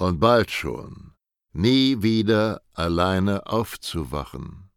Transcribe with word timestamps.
und 0.00 0.20
bald 0.20 0.50
schon 0.50 1.12
nie 1.52 2.02
wieder 2.02 2.62
alleine 2.74 3.46
aufzuwachen. 3.46 4.70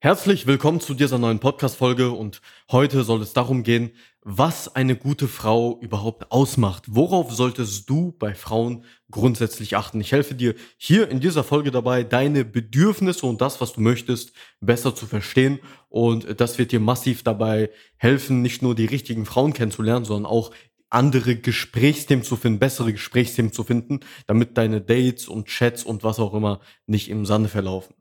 Herzlich 0.00 0.46
willkommen 0.46 0.80
zu 0.80 0.92
dieser 0.92 1.16
neuen 1.16 1.38
Podcast-Folge 1.38 2.10
und 2.10 2.42
heute 2.70 3.04
soll 3.04 3.22
es 3.22 3.32
darum 3.32 3.62
gehen, 3.62 3.92
was 4.20 4.74
eine 4.76 4.96
gute 4.96 5.28
Frau 5.28 5.80
überhaupt 5.80 6.30
ausmacht. 6.30 6.84
Worauf 6.88 7.32
solltest 7.32 7.88
du 7.88 8.12
bei 8.18 8.34
Frauen 8.34 8.84
grundsätzlich 9.10 9.76
achten? 9.76 10.02
Ich 10.02 10.12
helfe 10.12 10.34
dir 10.34 10.54
hier 10.76 11.08
in 11.08 11.20
dieser 11.20 11.42
Folge 11.42 11.70
dabei, 11.70 12.04
deine 12.04 12.44
Bedürfnisse 12.44 13.24
und 13.24 13.40
das, 13.40 13.62
was 13.62 13.72
du 13.72 13.80
möchtest, 13.80 14.32
besser 14.60 14.94
zu 14.94 15.06
verstehen 15.06 15.58
und 15.88 16.38
das 16.38 16.58
wird 16.58 16.72
dir 16.72 16.80
massiv 16.80 17.22
dabei 17.22 17.70
helfen, 17.96 18.42
nicht 18.42 18.60
nur 18.60 18.74
die 18.74 18.86
richtigen 18.86 19.24
Frauen 19.24 19.54
kennenzulernen, 19.54 20.04
sondern 20.04 20.30
auch 20.30 20.50
andere 20.94 21.36
Gesprächsthemen 21.36 22.24
zu 22.24 22.36
finden, 22.36 22.58
bessere 22.58 22.92
Gesprächsthemen 22.92 23.52
zu 23.52 23.64
finden, 23.64 24.00
damit 24.26 24.56
deine 24.56 24.80
Dates 24.80 25.28
und 25.28 25.46
Chats 25.46 25.84
und 25.84 26.04
was 26.04 26.18
auch 26.18 26.34
immer 26.34 26.60
nicht 26.86 27.08
im 27.10 27.26
Sande 27.26 27.48
verlaufen. 27.48 27.94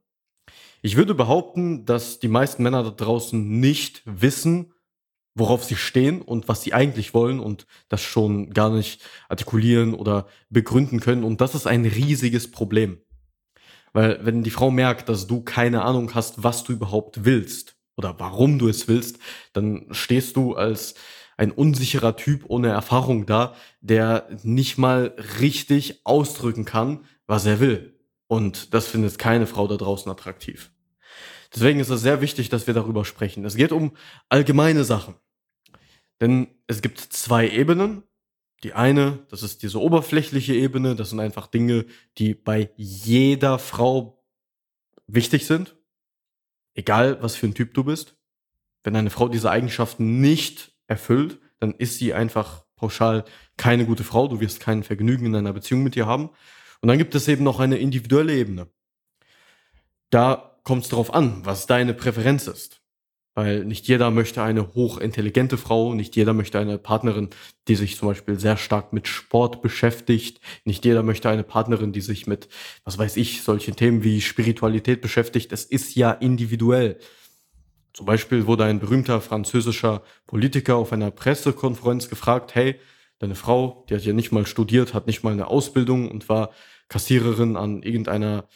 Ich 0.81 0.97
würde 0.97 1.15
behaupten, 1.15 1.85
dass 1.85 2.19
die 2.19 2.27
meisten 2.27 2.61
Männer 2.63 2.83
da 2.83 2.89
draußen 2.89 3.59
nicht 3.59 4.01
wissen, 4.05 4.73
worauf 5.35 5.63
sie 5.63 5.75
stehen 5.75 6.21
und 6.21 6.47
was 6.47 6.61
sie 6.61 6.73
eigentlich 6.73 7.13
wollen 7.13 7.39
und 7.39 7.65
das 7.89 8.01
schon 8.01 8.51
gar 8.51 8.69
nicht 8.69 9.01
artikulieren 9.29 9.93
oder 9.93 10.27
begründen 10.49 10.99
können. 10.99 11.23
Und 11.23 11.41
das 11.41 11.55
ist 11.55 11.67
ein 11.67 11.85
riesiges 11.85 12.51
Problem. 12.51 12.99
Weil 13.93 14.19
wenn 14.25 14.43
die 14.43 14.49
Frau 14.49 14.71
merkt, 14.71 15.09
dass 15.09 15.27
du 15.27 15.41
keine 15.41 15.83
Ahnung 15.83 16.13
hast, 16.13 16.43
was 16.43 16.63
du 16.63 16.73
überhaupt 16.73 17.25
willst 17.25 17.75
oder 17.95 18.19
warum 18.19 18.59
du 18.59 18.67
es 18.67 18.87
willst, 18.87 19.19
dann 19.53 19.87
stehst 19.91 20.35
du 20.35 20.55
als 20.55 20.95
ein 21.37 21.51
unsicherer 21.51 22.15
Typ 22.15 22.45
ohne 22.47 22.69
Erfahrung 22.69 23.25
da, 23.25 23.55
der 23.81 24.27
nicht 24.43 24.77
mal 24.77 25.15
richtig 25.39 26.05
ausdrücken 26.05 26.65
kann, 26.65 27.05
was 27.27 27.45
er 27.45 27.59
will. 27.59 27.99
Und 28.27 28.73
das 28.73 28.87
findet 28.87 29.17
keine 29.19 29.47
Frau 29.47 29.67
da 29.67 29.77
draußen 29.77 30.11
attraktiv. 30.11 30.71
Deswegen 31.53 31.79
ist 31.79 31.89
es 31.89 32.01
sehr 32.01 32.21
wichtig, 32.21 32.49
dass 32.49 32.67
wir 32.67 32.73
darüber 32.73 33.05
sprechen. 33.05 33.45
Es 33.45 33.55
geht 33.55 33.71
um 33.71 33.95
allgemeine 34.29 34.83
Sachen. 34.83 35.15
Denn 36.19 36.47
es 36.67 36.81
gibt 36.81 36.99
zwei 36.99 37.49
Ebenen. 37.49 38.03
Die 38.63 38.73
eine, 38.73 39.19
das 39.29 39.43
ist 39.43 39.61
diese 39.61 39.79
oberflächliche 39.79 40.55
Ebene, 40.55 40.95
das 40.95 41.09
sind 41.09 41.19
einfach 41.19 41.47
Dinge, 41.47 41.85
die 42.17 42.33
bei 42.33 42.71
jeder 42.77 43.59
Frau 43.59 44.23
wichtig 45.05 45.45
sind. 45.45 45.75
Egal, 46.73 47.21
was 47.21 47.35
für 47.35 47.45
ein 47.45 47.53
Typ 47.53 47.73
du 47.73 47.83
bist. 47.83 48.15
Wenn 48.83 48.95
eine 48.95 49.09
Frau 49.09 49.27
diese 49.27 49.51
Eigenschaften 49.51 50.21
nicht 50.21 50.72
erfüllt, 50.93 51.39
dann 51.59 51.73
ist 51.73 51.97
sie 51.97 52.13
einfach 52.13 52.65
pauschal 52.75 53.25
keine 53.57 53.85
gute 53.85 54.03
Frau. 54.03 54.27
Du 54.27 54.39
wirst 54.39 54.59
kein 54.59 54.83
Vergnügen 54.83 55.25
in 55.27 55.35
einer 55.35 55.53
Beziehung 55.53 55.83
mit 55.83 55.95
ihr 55.95 56.05
haben. 56.05 56.29
Und 56.81 56.87
dann 56.87 56.97
gibt 56.97 57.15
es 57.15 57.27
eben 57.27 57.43
noch 57.43 57.59
eine 57.59 57.77
individuelle 57.77 58.35
Ebene. 58.35 58.67
Da 60.09 60.59
kommt 60.63 60.83
es 60.83 60.89
darauf 60.89 61.13
an, 61.13 61.41
was 61.43 61.65
deine 61.65 61.93
Präferenz 61.93 62.47
ist. 62.47 62.81
Weil 63.35 63.65
nicht 63.65 63.87
jeder 63.87 64.11
möchte 64.11 64.43
eine 64.43 64.75
hochintelligente 64.75 65.57
Frau, 65.57 65.95
nicht 65.95 66.15
jeder 66.15 66.33
möchte 66.33 66.59
eine 66.59 66.77
Partnerin, 66.77 67.31
die 67.67 67.75
sich 67.75 67.97
zum 67.97 68.09
Beispiel 68.09 68.39
sehr 68.39 68.57
stark 68.57 68.93
mit 68.93 69.07
Sport 69.07 69.63
beschäftigt, 69.63 70.39
nicht 70.65 70.85
jeder 70.85 71.01
möchte 71.01 71.29
eine 71.29 71.43
Partnerin, 71.43 71.93
die 71.93 72.01
sich 72.01 72.27
mit, 72.27 72.47
was 72.83 72.99
weiß 72.99 73.17
ich, 73.17 73.41
solchen 73.41 73.75
Themen 73.75 74.03
wie 74.03 74.21
Spiritualität 74.21 75.01
beschäftigt. 75.01 75.51
Es 75.51 75.65
ist 75.65 75.95
ja 75.95 76.11
individuell. 76.11 76.99
Zum 77.93 78.05
Beispiel 78.05 78.47
wurde 78.47 78.65
ein 78.65 78.79
berühmter 78.79 79.21
französischer 79.21 80.01
Politiker 80.25 80.75
auf 80.77 80.91
einer 80.91 81.11
Pressekonferenz 81.11 82.09
gefragt, 82.09 82.55
hey, 82.55 82.79
deine 83.19 83.35
Frau, 83.35 83.85
die 83.89 83.95
hat 83.95 84.03
ja 84.03 84.13
nicht 84.13 84.31
mal 84.31 84.45
studiert, 84.45 84.93
hat 84.93 85.07
nicht 85.07 85.23
mal 85.23 85.31
eine 85.31 85.47
Ausbildung 85.47 86.09
und 86.09 86.27
war 86.27 86.49
Kassiererin 86.89 87.55
an 87.55 87.83
irgendeiner 87.83 88.47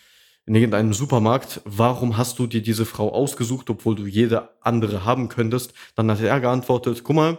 in 0.47 0.55
irgendeinem 0.55 0.93
Supermarkt, 0.93 1.61
warum 1.65 2.15
hast 2.15 2.39
du 2.39 2.47
dir 2.47 2.61
diese 2.61 2.85
Frau 2.85 3.11
ausgesucht, 3.11 3.69
obwohl 3.69 3.95
du 3.95 4.05
jede 4.05 4.49
andere 4.61 5.03
haben 5.03 5.27
könntest? 5.27 5.73
Dann 5.95 6.09
hat 6.09 6.21
er 6.21 6.39
geantwortet, 6.39 7.03
guck 7.03 7.17
mal, 7.17 7.37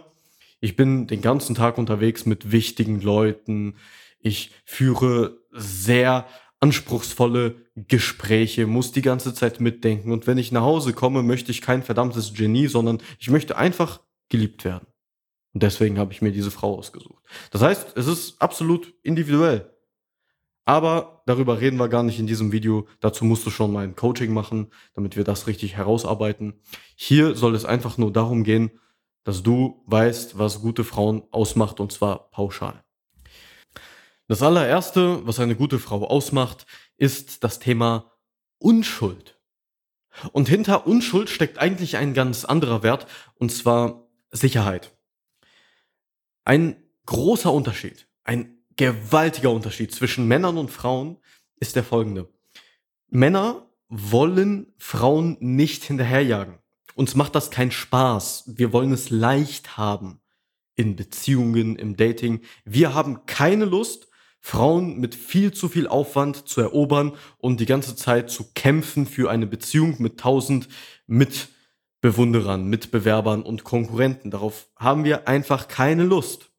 ich 0.61 0.75
bin 0.75 1.07
den 1.07 1.21
ganzen 1.21 1.55
Tag 1.55 1.79
unterwegs 1.79 2.27
mit 2.27 2.51
wichtigen 2.51 3.01
Leuten, 3.01 3.77
ich 4.19 4.51
führe 4.63 5.39
sehr 5.51 6.27
anspruchsvolle 6.59 7.55
Gespräche, 7.75 8.67
muss 8.67 8.91
die 8.91 9.01
ganze 9.01 9.33
Zeit 9.33 9.59
mitdenken 9.61 10.11
und 10.11 10.27
wenn 10.27 10.37
ich 10.37 10.51
nach 10.51 10.61
Hause 10.61 10.93
komme, 10.93 11.23
möchte 11.23 11.51
ich 11.51 11.61
kein 11.61 11.83
verdammtes 11.83 12.33
Genie, 12.33 12.67
sondern 12.67 13.01
ich 13.19 13.29
möchte 13.29 13.57
einfach 13.57 14.01
geliebt 14.29 14.65
werden. 14.65 14.87
Und 15.53 15.63
deswegen 15.63 15.97
habe 15.97 16.13
ich 16.13 16.21
mir 16.21 16.31
diese 16.31 16.51
Frau 16.51 16.77
ausgesucht. 16.77 17.23
Das 17.51 17.61
heißt, 17.61 17.97
es 17.97 18.07
ist 18.07 18.41
absolut 18.41 18.93
individuell. 19.03 19.73
Aber 20.65 21.23
darüber 21.25 21.59
reden 21.59 21.77
wir 21.77 21.89
gar 21.89 22.03
nicht 22.03 22.19
in 22.19 22.27
diesem 22.27 22.51
Video. 22.51 22.87
Dazu 22.99 23.25
musst 23.25 23.43
du 23.45 23.49
schon 23.49 23.73
mal 23.73 23.83
ein 23.83 23.95
Coaching 23.95 24.31
machen, 24.31 24.67
damit 24.93 25.15
wir 25.15 25.23
das 25.23 25.47
richtig 25.47 25.75
herausarbeiten. 25.75 26.61
Hier 26.95 27.35
soll 27.35 27.55
es 27.55 27.65
einfach 27.65 27.97
nur 27.97 28.13
darum 28.13 28.43
gehen, 28.43 28.69
dass 29.23 29.41
du 29.41 29.81
weißt, 29.87 30.37
was 30.37 30.61
gute 30.61 30.83
Frauen 30.83 31.23
ausmacht 31.31 31.79
und 31.79 31.91
zwar 31.91 32.29
pauschal. 32.29 32.83
Das 34.29 34.43
allererste, 34.43 35.25
was 35.25 35.39
eine 35.39 35.55
gute 35.55 35.79
Frau 35.79 36.07
ausmacht, 36.07 36.67
ist 36.97 37.43
das 37.43 37.57
Thema 37.57 38.11
Unschuld. 38.59 39.39
Und 40.33 40.47
hinter 40.47 40.85
Unschuld 40.85 41.31
steckt 41.31 41.57
eigentlich 41.57 41.97
ein 41.97 42.13
ganz 42.13 42.45
anderer 42.45 42.83
Wert 42.83 43.07
und 43.39 43.51
zwar 43.51 44.07
Sicherheit. 44.29 44.95
Ein 46.43 46.75
großer 47.07 47.51
Unterschied, 47.51 48.07
ein 48.23 48.59
gewaltiger 48.77 49.49
Unterschied 49.49 49.91
zwischen 49.95 50.27
Männern 50.27 50.59
und 50.59 50.69
Frauen 50.69 51.17
ist 51.59 51.75
der 51.75 51.83
folgende. 51.83 52.31
Männer 53.07 53.67
wollen 53.87 54.71
Frauen 54.77 55.37
nicht 55.39 55.83
hinterherjagen. 55.85 56.59
Uns 56.93 57.15
macht 57.15 57.33
das 57.33 57.49
keinen 57.49 57.71
Spaß. 57.71 58.43
Wir 58.45 58.73
wollen 58.73 58.91
es 58.91 59.09
leicht 59.09 59.75
haben 59.75 60.21
in 60.75 60.95
Beziehungen, 60.95 61.77
im 61.77 61.97
Dating. 61.97 62.41
Wir 62.63 62.93
haben 62.93 63.25
keine 63.25 63.65
Lust, 63.65 64.08
Frauen 64.41 64.99
mit 64.99 65.15
viel 65.15 65.51
zu 65.51 65.69
viel 65.69 65.87
Aufwand 65.87 66.47
zu 66.47 66.61
erobern 66.61 67.13
und 67.37 67.59
die 67.59 67.65
ganze 67.65 67.95
Zeit 67.95 68.29
zu 68.29 68.45
kämpfen 68.53 69.05
für 69.05 69.29
eine 69.29 69.47
Beziehung 69.47 69.95
mit 69.99 70.19
tausend 70.19 70.69
Mitbewunderern, 71.07 72.67
Mitbewerbern 72.67 73.43
und 73.43 73.63
Konkurrenten. 73.63 74.31
Darauf 74.31 74.67
haben 74.75 75.03
wir 75.03 75.27
einfach 75.27 75.67
keine 75.67 76.03
Lust. 76.03 76.49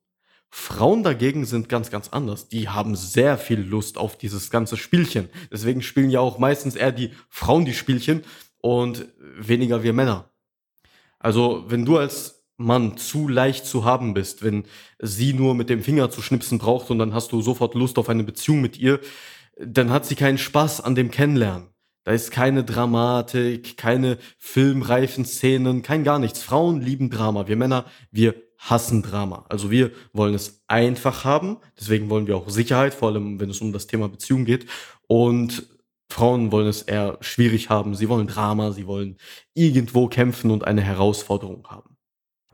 Frauen 0.51 1.05
dagegen 1.05 1.47
sind 1.47 1.69
ganz, 1.69 1.91
ganz 1.91 2.09
anders. 2.09 2.49
Die 2.49 2.69
haben 2.69 2.97
sehr 2.97 3.39
viel 3.39 3.61
Lust 3.61 3.99
auf 3.99 4.19
dieses 4.19 4.51
ganze 4.51 4.77
Spielchen. 4.77 5.29
Deswegen 5.51 5.81
spielen 5.81 6.11
ja 6.11 6.21
auch 6.21 6.39
meistens 6.39 6.75
eher 6.75 6.93
die 6.93 7.13
Frauen 7.29 7.65
die 7.65 7.75
Spielchen 7.75 8.25
und 8.61 9.07
weniger 9.39 9.83
wir 9.83 9.93
Männer. 9.93 10.31
Also, 11.19 11.65
wenn 11.69 11.85
du 11.85 11.99
als 11.99 12.40
Mann 12.61 12.97
zu 12.97 13.27
leicht 13.27 13.67
zu 13.67 13.85
haben 13.85 14.15
bist, 14.15 14.43
wenn 14.45 14.65
sie 15.01 15.33
nur 15.33 15.55
mit 15.55 15.71
dem 15.71 15.83
Finger 15.83 16.11
zu 16.11 16.23
schnipsen 16.23 16.59
braucht 16.59 16.91
und 16.91 16.99
dann 16.99 17.15
hast 17.15 17.33
du 17.33 17.41
sofort 17.43 17.75
Lust 17.75 17.99
auf 17.99 18.09
eine 18.09 18.25
Beziehung 18.25 18.61
mit 18.61 18.79
ihr, 18.79 19.01
dann 19.59 19.91
hat 19.91 20.07
sie 20.07 20.15
keinen 20.15 20.39
Spaß 20.39 20.81
an 20.81 20.95
dem 20.95 21.11
Kennenlernen. 21.11 21.69
Da 22.05 22.13
ist 22.13 22.31
keine 22.31 22.65
Dramatik, 22.65 23.77
keine 23.77 24.19
filmreifen 24.39 25.25
Szenen, 25.25 25.83
kein 25.83 26.05
gar 26.05 26.19
nichts. 26.19 26.43
Frauen 26.43 26.81
lieben 26.81 27.11
Drama. 27.11 27.47
Wir 27.47 27.57
Männer, 27.57 27.85
wir 28.11 28.35
hassen 28.59 29.03
Drama. 29.03 29.45
Also 29.49 29.71
wir 29.71 29.91
wollen 30.13 30.35
es 30.35 30.63
einfach 30.67 31.25
haben, 31.25 31.59
deswegen 31.79 32.11
wollen 32.11 32.27
wir 32.27 32.37
auch 32.37 32.49
Sicherheit, 32.49 32.95
vor 32.95 33.09
allem 33.09 33.41
wenn 33.41 33.51
es 33.51 33.61
um 33.61 33.73
das 33.73 33.87
Thema 33.87 34.09
Beziehung 34.09 34.45
geht. 34.45 34.67
Und 35.07 35.67
Frauen 36.11 36.53
wollen 36.53 36.67
es 36.67 36.83
eher 36.83 37.19
schwierig 37.21 37.71
haben, 37.71 37.95
sie 37.95 38.09
wollen 38.09 38.27
Drama, 38.27 38.73
sie 38.73 38.87
wollen 38.87 39.17
irgendwo 39.55 40.09
kämpfen 40.09 40.51
und 40.51 40.65
eine 40.65 40.83
Herausforderung 40.83 41.67
haben. 41.69 41.90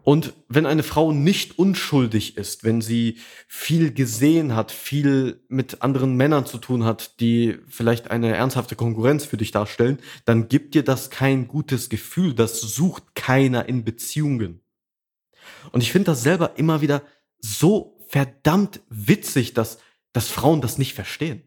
Und 0.07 0.35
wenn 0.47 0.67
eine 0.67 0.85
Frau 0.85 1.11
nicht 1.11 1.59
unschuldig 1.59 2.37
ist, 2.37 2.63
wenn 2.63 2.81
sie 2.81 3.19
viel 3.49 3.93
gesehen 3.93 4.55
hat, 4.55 4.71
viel 4.71 5.41
mit 5.49 5.83
anderen 5.83 6.15
Männern 6.15 6.47
zu 6.47 6.59
tun 6.59 6.85
hat, 6.85 7.19
die 7.19 7.59
vielleicht 7.67 8.09
eine 8.09 8.33
ernsthafte 8.33 8.77
Konkurrenz 8.77 9.25
für 9.25 9.37
dich 9.37 9.51
darstellen, 9.51 9.99
dann 10.25 10.47
gibt 10.47 10.77
dir 10.77 10.85
das 10.85 11.11
kein 11.11 11.49
gutes 11.49 11.89
Gefühl. 11.89 12.35
Das 12.35 12.61
sucht 12.61 13.17
keiner 13.17 13.69
in 13.69 13.83
Beziehungen. 13.83 14.61
Und 15.73 15.83
ich 15.83 15.91
finde 15.91 16.13
das 16.13 16.23
selber 16.23 16.57
immer 16.57 16.81
wieder 16.83 17.03
so 17.41 17.99
verdammt 18.07 18.83
witzig, 18.89 19.55
dass, 19.55 19.79
dass 20.13 20.29
Frauen 20.29 20.61
das 20.61 20.79
nicht 20.79 20.95
verstehen. 20.95 21.43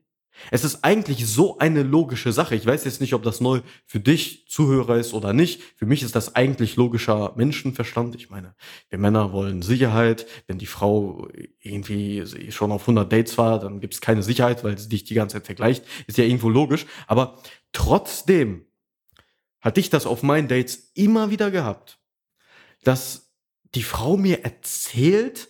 Es 0.51 0.63
ist 0.63 0.83
eigentlich 0.83 1.27
so 1.27 1.57
eine 1.57 1.83
logische 1.83 2.31
Sache. 2.31 2.56
Ich 2.56 2.65
weiß 2.65 2.86
jetzt 2.86 3.01
nicht, 3.01 3.13
ob 3.13 3.24
das 3.24 3.41
neu 3.41 3.62
für 3.86 4.00
dich 4.00 4.47
Zuhörer 4.47 4.97
ist 4.97 5.13
oder 5.13 5.33
nicht. 5.33 5.62
Für 5.75 5.86
mich 5.86 6.03
ist 6.03 6.15
das 6.15 6.36
eigentlich 6.36 6.75
logischer 6.75 7.33
Menschenverstand. 7.36 8.15
Ich 8.15 8.30
meine, 8.30 8.56
wir 8.89 9.00
Männer 9.00 9.31
wollen 9.31 9.62
Sicherheit. 9.62 10.25
Wenn 10.47 10.57
die 10.57 10.65
Frau 10.65 11.27
irgendwie 11.59 12.24
schon 12.51 12.71
auf 12.71 12.81
100 12.81 13.12
Dates 13.12 13.38
war, 13.38 13.59
dann 13.59 13.80
gibt 13.80 13.94
es 13.94 14.01
keine 14.01 14.24
Sicherheit, 14.24 14.63
weil 14.63 14.77
sie 14.77 14.89
dich 14.89 15.03
die 15.03 15.13
ganze 15.13 15.38
Zeit 15.38 15.45
vergleicht. 15.45 15.83
Ist 16.07 16.18
ja 16.18 16.24
irgendwo 16.24 16.50
logisch. 16.50 16.85
Aber 17.07 17.42
trotzdem 17.71 18.65
hatte 19.62 19.80
ich 19.80 19.89
das 19.89 20.06
auf 20.06 20.24
meinen 20.24 20.47
Dates 20.47 20.92
immer 20.94 21.31
wieder 21.31 21.51
gehabt, 21.51 22.00
dass 22.83 23.33
die 23.75 23.83
Frau 23.83 24.18
mir 24.18 24.44
erzählt, 24.44 25.49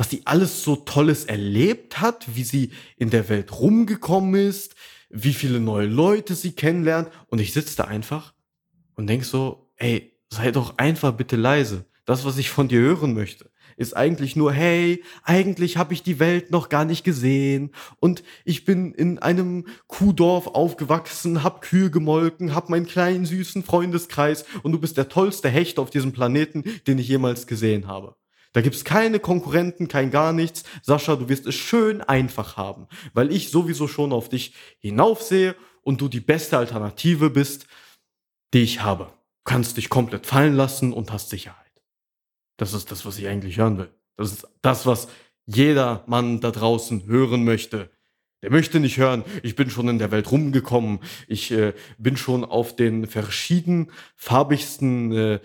was 0.00 0.08
sie 0.08 0.22
alles 0.24 0.64
so 0.64 0.76
Tolles 0.76 1.26
erlebt 1.26 2.00
hat, 2.00 2.34
wie 2.34 2.42
sie 2.42 2.70
in 2.96 3.10
der 3.10 3.28
Welt 3.28 3.60
rumgekommen 3.60 4.34
ist, 4.34 4.74
wie 5.10 5.34
viele 5.34 5.60
neue 5.60 5.88
Leute 5.88 6.34
sie 6.34 6.52
kennenlernt. 6.52 7.10
Und 7.26 7.38
ich 7.38 7.52
sitze 7.52 7.76
da 7.76 7.84
einfach 7.84 8.32
und 8.94 9.08
denk 9.08 9.26
so, 9.26 9.70
ey, 9.76 10.18
sei 10.30 10.52
doch 10.52 10.78
einfach 10.78 11.12
bitte 11.12 11.36
leise. 11.36 11.84
Das, 12.06 12.24
was 12.24 12.38
ich 12.38 12.48
von 12.48 12.66
dir 12.66 12.80
hören 12.80 13.12
möchte 13.12 13.50
ist 13.76 13.96
eigentlich 13.96 14.36
nur, 14.36 14.52
hey, 14.52 15.02
eigentlich 15.22 15.78
habe 15.78 15.94
ich 15.94 16.02
die 16.02 16.18
Welt 16.18 16.50
noch 16.50 16.68
gar 16.68 16.84
nicht 16.84 17.02
gesehen 17.02 17.70
und 17.98 18.22
ich 18.44 18.66
bin 18.66 18.92
in 18.92 19.18
einem 19.18 19.66
Kuhdorf 19.86 20.48
aufgewachsen, 20.48 21.42
hab 21.42 21.62
Kühe 21.62 21.90
gemolken, 21.90 22.54
hab 22.54 22.68
meinen 22.68 22.86
kleinen 22.86 23.24
süßen 23.24 23.62
Freundeskreis 23.62 24.44
und 24.62 24.72
du 24.72 24.78
bist 24.78 24.98
der 24.98 25.08
tollste 25.08 25.48
Hecht 25.48 25.78
auf 25.78 25.88
diesem 25.88 26.12
Planeten, 26.12 26.64
den 26.86 26.98
ich 26.98 27.08
jemals 27.08 27.46
gesehen 27.46 27.86
habe. 27.86 28.16
Da 28.52 28.60
gibt's 28.60 28.84
keine 28.84 29.20
Konkurrenten, 29.20 29.88
kein 29.88 30.10
gar 30.10 30.32
nichts. 30.32 30.64
Sascha, 30.82 31.16
du 31.16 31.28
wirst 31.28 31.46
es 31.46 31.54
schön 31.54 32.00
einfach 32.00 32.56
haben, 32.56 32.88
weil 33.12 33.32
ich 33.32 33.50
sowieso 33.50 33.86
schon 33.86 34.12
auf 34.12 34.28
dich 34.28 34.54
hinaufsehe 34.80 35.54
und 35.82 36.00
du 36.00 36.08
die 36.08 36.20
beste 36.20 36.58
Alternative 36.58 37.30
bist, 37.30 37.66
die 38.52 38.62
ich 38.62 38.82
habe. 38.82 39.04
Du 39.04 39.44
kannst 39.44 39.76
dich 39.76 39.88
komplett 39.88 40.26
fallen 40.26 40.56
lassen 40.56 40.92
und 40.92 41.12
hast 41.12 41.30
Sicherheit. 41.30 41.56
Das 42.56 42.74
ist 42.74 42.90
das, 42.90 43.06
was 43.06 43.18
ich 43.18 43.28
eigentlich 43.28 43.58
hören 43.58 43.78
will. 43.78 43.90
Das 44.16 44.32
ist 44.32 44.48
das, 44.62 44.84
was 44.84 45.08
jeder 45.46 46.02
Mann 46.06 46.40
da 46.40 46.50
draußen 46.50 47.06
hören 47.06 47.44
möchte. 47.44 47.90
Der 48.42 48.50
möchte 48.50 48.80
nicht 48.80 48.96
hören, 48.96 49.24
ich 49.42 49.54
bin 49.54 49.68
schon 49.70 49.88
in 49.88 49.98
der 49.98 50.10
Welt 50.10 50.32
rumgekommen, 50.32 51.00
ich 51.28 51.50
äh, 51.50 51.74
bin 51.98 52.16
schon 52.16 52.42
auf 52.44 52.74
den 52.74 53.06
verschiedenfarbigsten 53.06 55.12
äh, 55.12 55.40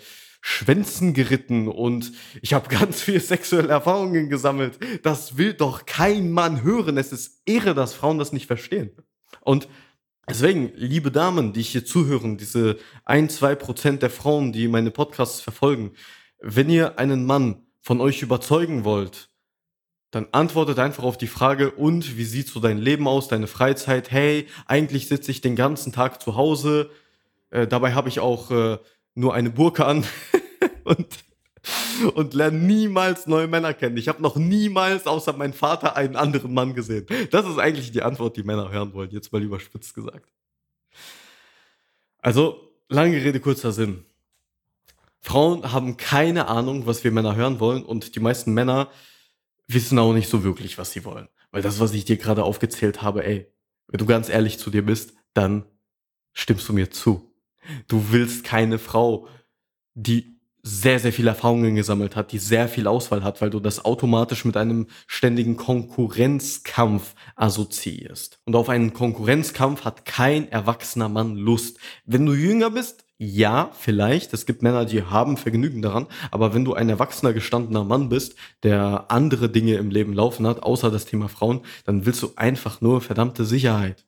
Schwänzen 0.48 1.16
geritten 1.16 1.68
und 1.68 2.12
ich 2.44 2.54
habe 2.54 2.70
ganz 2.70 3.02
viel 3.02 3.20
sexuelle 3.20 3.70
Erfahrungen 3.70 4.30
gesammelt. 4.30 4.78
Das 5.02 5.38
will 5.38 5.56
doch 5.56 5.88
kein 5.88 6.30
Mann 6.30 6.62
hören. 6.62 6.98
Es 6.98 7.12
ist 7.12 7.42
irre, 7.46 7.74
dass 7.74 7.96
Frauen 7.96 8.20
das 8.20 8.32
nicht 8.32 8.46
verstehen. 8.46 8.92
Und 9.42 9.68
deswegen, 10.30 10.72
liebe 10.76 11.10
Damen, 11.10 11.52
die 11.52 11.62
ich 11.62 11.70
hier 11.70 11.84
zuhören, 11.84 12.38
diese 12.38 12.78
ein, 13.06 13.28
zwei 13.28 13.56
Prozent 13.56 14.04
der 14.04 14.12
Frauen, 14.12 14.54
die 14.54 14.68
meine 14.68 14.92
Podcasts 14.92 15.42
verfolgen, 15.42 15.94
wenn 16.40 16.70
ihr 16.70 17.00
einen 17.00 17.26
Mann 17.26 17.64
von 17.82 18.00
euch 18.00 18.22
überzeugen 18.22 18.84
wollt, 18.84 19.32
dann 20.12 20.28
antwortet 20.32 20.78
einfach 20.78 21.04
auf 21.04 21.18
die 21.18 21.26
Frage, 21.26 21.72
und 21.72 22.18
wie 22.18 22.24
sieht 22.24 22.50
so 22.50 22.60
dein 22.60 22.78
Leben 22.78 23.08
aus, 23.08 23.28
deine 23.28 23.48
Freizeit? 23.48 24.12
Hey, 24.12 24.46
eigentlich 24.68 25.08
sitze 25.08 25.32
ich 25.32 25.42
den 25.42 25.56
ganzen 25.56 25.92
Tag 25.92 26.22
zu 26.22 26.36
Hause, 26.36 26.92
äh, 27.50 27.68
dabei 27.68 27.94
habe 27.94 28.10
ich 28.10 28.20
auch 28.20 28.52
äh, 28.52 28.78
nur 29.16 29.34
eine 29.34 29.50
Burke 29.50 29.86
an 29.86 30.06
und, 30.84 31.08
und 32.14 32.34
lerne 32.34 32.60
niemals 32.60 33.28
neue 33.28 33.48
Männer 33.48 33.74
kennen. 33.74 33.98
Ich 33.98 34.08
habe 34.08 34.22
noch 34.22 34.36
niemals 34.36 35.08
außer 35.08 35.34
mein 35.34 35.54
Vater 35.54 35.96
einen 35.96 36.16
anderen 36.16 36.54
Mann 36.54 36.76
gesehen. 36.76 37.08
Das 37.32 37.48
ist 37.48 37.58
eigentlich 37.58 37.92
die 37.92 38.04
Antwort, 38.04 38.38
die 38.38 38.44
Männer 38.44 38.70
hören 38.72 38.94
wollen, 38.94 39.10
jetzt 39.12 39.32
mal 39.32 39.42
überspitzt 39.42 39.96
gesagt. 39.96 40.32
Also, 42.20 42.74
lange 42.90 43.18
Rede, 43.18 43.40
kurzer 43.40 43.72
Sinn. 43.72 44.06
Frauen 45.22 45.72
haben 45.72 45.98
keine 45.98 46.48
Ahnung, 46.48 46.86
was 46.86 47.04
wir 47.04 47.12
Männer 47.12 47.36
hören 47.36 47.60
wollen 47.60 47.84
und 47.84 48.16
die 48.16 48.20
meisten 48.20 48.54
Männer 48.54 48.90
wissen 49.68 49.98
auch 49.98 50.14
nicht 50.14 50.30
so 50.30 50.44
wirklich, 50.44 50.78
was 50.78 50.92
sie 50.92 51.04
wollen. 51.04 51.28
Weil 51.52 51.62
das, 51.62 51.80
was 51.80 51.94
ich 51.94 52.06
dir 52.06 52.18
gerade 52.18 52.44
aufgezählt 52.44 53.02
habe, 53.02 53.26
ey, 53.26 53.52
wenn 53.88 53.98
du 53.98 54.06
ganz 54.06 54.30
ehrlich 54.30 54.60
zu 54.60 54.70
dir 54.70 54.86
bist, 54.86 55.14
dann 55.34 55.66
stimmst 56.34 56.68
du 56.68 56.74
mir 56.74 56.92
zu. 56.92 57.35
Du 57.88 58.12
willst 58.12 58.44
keine 58.44 58.80
Frau, 58.80 59.28
die 59.94 60.36
sehr, 60.68 60.98
sehr 60.98 61.14
viel 61.14 61.28
Erfahrungen 61.28 61.76
gesammelt 61.76 62.16
hat, 62.16 62.32
die 62.32 62.40
sehr 62.40 62.68
viel 62.68 62.88
Auswahl 62.88 63.24
hat, 63.24 63.40
weil 63.40 63.52
du 63.52 63.60
das 63.60 63.86
automatisch 63.86 64.46
mit 64.46 64.58
einem 64.58 64.88
ständigen 65.06 65.58
Konkurrenzkampf 65.58 67.14
assoziierst. 67.36 68.40
Und 68.46 68.56
auf 68.56 68.68
einen 68.70 68.92
Konkurrenzkampf 68.92 69.86
hat 69.86 70.06
kein 70.06 70.52
erwachsener 70.52 71.08
Mann 71.08 71.36
Lust. 71.36 71.78
Wenn 72.06 72.26
du 72.26 72.34
jünger 72.34 72.72
bist, 72.72 73.06
ja, 73.18 73.70
vielleicht. 73.80 74.34
Es 74.34 74.46
gibt 74.46 74.62
Männer, 74.62 74.86
die 74.86 75.04
haben 75.04 75.38
Vergnügen 75.38 75.82
daran. 75.84 76.08
Aber 76.32 76.54
wenn 76.54 76.66
du 76.66 76.74
ein 76.74 76.90
erwachsener, 76.90 77.32
gestandener 77.32 77.84
Mann 77.84 78.10
bist, 78.10 78.36
der 78.64 79.06
andere 79.10 79.50
Dinge 79.50 79.76
im 79.76 79.90
Leben 79.90 80.14
laufen 80.14 80.46
hat, 80.48 80.64
außer 80.64 80.92
das 80.92 81.06
Thema 81.06 81.30
Frauen, 81.30 81.62
dann 81.86 82.06
willst 82.06 82.24
du 82.24 82.32
einfach 82.36 82.82
nur 82.82 83.02
verdammte 83.02 83.46
Sicherheit. 83.46 84.06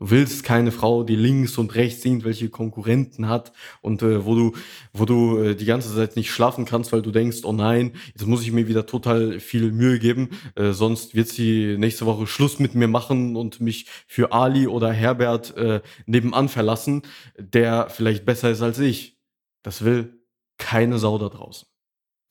Du 0.00 0.10
willst 0.10 0.42
keine 0.42 0.72
Frau, 0.72 1.04
die 1.04 1.14
links 1.14 1.56
und 1.56 1.76
rechts 1.76 2.04
irgendwelche 2.04 2.48
Konkurrenten 2.48 3.28
hat 3.28 3.52
und 3.80 4.02
äh, 4.02 4.24
wo 4.24 4.34
du, 4.34 4.52
wo 4.92 5.04
du 5.04 5.38
äh, 5.38 5.54
die 5.54 5.66
ganze 5.66 5.94
Zeit 5.94 6.16
nicht 6.16 6.32
schlafen 6.32 6.64
kannst, 6.64 6.92
weil 6.92 7.00
du 7.02 7.12
denkst, 7.12 7.44
oh 7.44 7.52
nein, 7.52 7.92
jetzt 8.08 8.26
muss 8.26 8.42
ich 8.42 8.50
mir 8.50 8.66
wieder 8.66 8.86
total 8.86 9.38
viel 9.38 9.70
Mühe 9.70 10.00
geben, 10.00 10.30
äh, 10.56 10.72
sonst 10.72 11.14
wird 11.14 11.28
sie 11.28 11.76
nächste 11.78 12.06
Woche 12.06 12.26
Schluss 12.26 12.58
mit 12.58 12.74
mir 12.74 12.88
machen 12.88 13.36
und 13.36 13.60
mich 13.60 13.86
für 14.08 14.32
Ali 14.32 14.66
oder 14.66 14.92
Herbert 14.92 15.56
äh, 15.56 15.80
nebenan 16.06 16.48
verlassen, 16.48 17.02
der 17.38 17.88
vielleicht 17.88 18.24
besser 18.24 18.50
ist 18.50 18.62
als 18.62 18.80
ich. 18.80 19.20
Das 19.62 19.84
will 19.84 20.24
keine 20.58 20.98
Sau 20.98 21.18
da 21.18 21.28
draußen. 21.28 21.68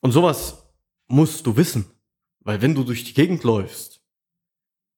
Und 0.02 0.12
sowas 0.12 0.70
musst 1.08 1.48
du 1.48 1.56
wissen, 1.56 1.86
weil 2.42 2.62
wenn 2.62 2.76
du 2.76 2.84
durch 2.84 3.06
die 3.06 3.14
Gegend 3.14 3.46
läufst 3.46 4.03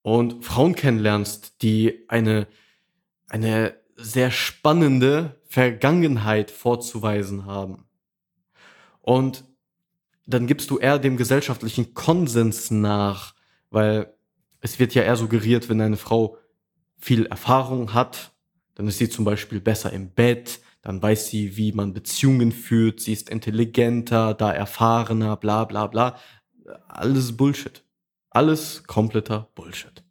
und 0.06 0.46
Frauen 0.46 0.76
kennenlernst, 0.76 1.64
die 1.64 2.06
eine, 2.10 2.46
eine 3.28 3.76
sehr 3.96 4.30
spannende 4.30 5.42
Vergangenheit 5.48 6.52
vorzuweisen 6.52 7.48
haben. 7.48 7.86
Und 9.02 9.46
dann 10.28 10.46
gibst 10.46 10.70
du 10.70 10.78
eher 10.78 11.00
dem 11.00 11.18
gesellschaftlichen 11.18 11.96
Konsens 11.96 12.70
nach, 12.70 13.34
weil 13.72 14.14
es 14.62 14.78
wird 14.78 14.94
ja 14.94 15.02
eher 15.02 15.16
suggeriert, 15.16 15.70
wenn 15.70 15.82
eine 15.82 15.98
Frau 15.98 16.38
viel 17.00 17.26
Erfahrung 17.26 17.96
hat, 17.96 18.32
dann 18.76 18.88
ist 18.88 19.00
sie 19.00 19.10
zum 19.10 19.26
Beispiel 19.26 19.60
besser 19.60 19.92
im 19.92 20.12
Bett, 20.12 20.60
dann 20.84 21.02
weiß 21.02 21.30
sie, 21.30 21.58
wie 21.58 21.72
man 21.72 21.94
Beziehungen 21.94 22.52
führt, 22.52 23.00
sie 23.00 23.14
ist 23.14 23.32
intelligenter, 23.32 24.36
da 24.36 24.52
erfahrener, 24.52 25.36
bla 25.36 25.66
bla 25.66 25.88
bla. 25.88 26.20
Alles 26.88 27.36
Bullshit. 27.36 27.85
Alles 28.36 28.84
kompletter 28.86 29.48
Bullshit. 29.56 30.04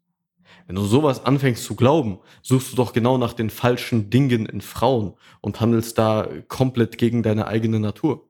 Wenn 0.66 0.76
du 0.76 0.84
sowas 0.84 1.26
anfängst 1.26 1.62
zu 1.62 1.76
glauben, 1.76 2.20
suchst 2.40 2.72
du 2.72 2.76
doch 2.76 2.94
genau 2.94 3.18
nach 3.18 3.34
den 3.34 3.50
falschen 3.50 4.08
Dingen 4.08 4.46
in 4.46 4.62
Frauen 4.62 5.12
und 5.42 5.60
handelst 5.60 5.98
da 5.98 6.26
komplett 6.48 6.96
gegen 6.96 7.22
deine 7.22 7.46
eigene 7.48 7.80
Natur. 7.80 8.26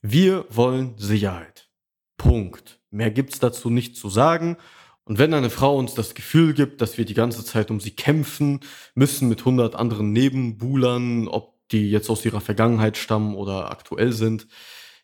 Wir 0.00 0.46
wollen 0.48 0.94
Sicherheit. 0.96 1.68
Punkt. 2.16 2.80
Mehr 2.90 3.10
gibt's 3.10 3.40
dazu 3.40 3.68
nicht 3.68 3.94
zu 3.98 4.08
sagen. 4.08 4.56
Und 5.04 5.18
wenn 5.18 5.34
eine 5.34 5.50
Frau 5.50 5.76
uns 5.76 5.92
das 5.92 6.14
Gefühl 6.14 6.54
gibt, 6.54 6.80
dass 6.80 6.96
wir 6.96 7.04
die 7.04 7.12
ganze 7.12 7.44
Zeit 7.44 7.70
um 7.70 7.80
sie 7.80 7.90
kämpfen 7.90 8.60
müssen 8.94 9.28
mit 9.28 9.44
hundert 9.44 9.74
anderen 9.74 10.12
Nebenbuhlern, 10.12 11.28
ob 11.28 11.68
die 11.72 11.90
jetzt 11.90 12.08
aus 12.08 12.24
ihrer 12.24 12.40
Vergangenheit 12.40 12.96
stammen 12.96 13.34
oder 13.34 13.70
aktuell 13.70 14.12
sind, 14.12 14.46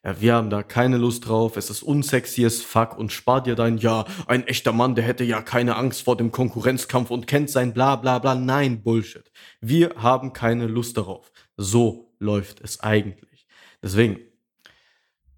ja, 0.05 0.21
wir 0.21 0.35
haben 0.35 0.51
da 0.51 0.63
keine 0.63 0.97
Lust 0.97 1.29
drauf, 1.29 1.57
es 1.57 1.71
ist 1.71 1.83
unsexy 1.83 2.47
as 2.47 2.63
fuck 2.63 2.97
und 2.97 3.13
spar 3.13 3.43
dir 3.43 3.55
dein, 3.55 3.79
ja, 3.79 4.07
ein 4.27 4.47
echter 4.47 4.73
Mann, 4.73 4.95
der 4.95 5.05
hätte 5.05 5.25
ja 5.25 5.43
keine 5.43 5.77
Angst 5.77 6.03
vor 6.03 6.17
dem 6.17 6.33
Konkurrenzkampf 6.33 7.11
und 7.11 7.27
kennt 7.27 7.51
sein 7.51 7.75
bla 7.75 7.97
bla 7.97 8.19
bla. 8.19 8.35
Nein, 8.35 8.83
Bullshit. 8.83 9.31
Wir 9.61 9.95
haben 9.97 10.33
keine 10.33 10.67
Lust 10.67 10.97
darauf. 10.97 11.31
So 11.57 12.15
läuft 12.19 12.61
es 12.61 12.81
eigentlich. 12.81 13.47
Deswegen, 13.83 14.21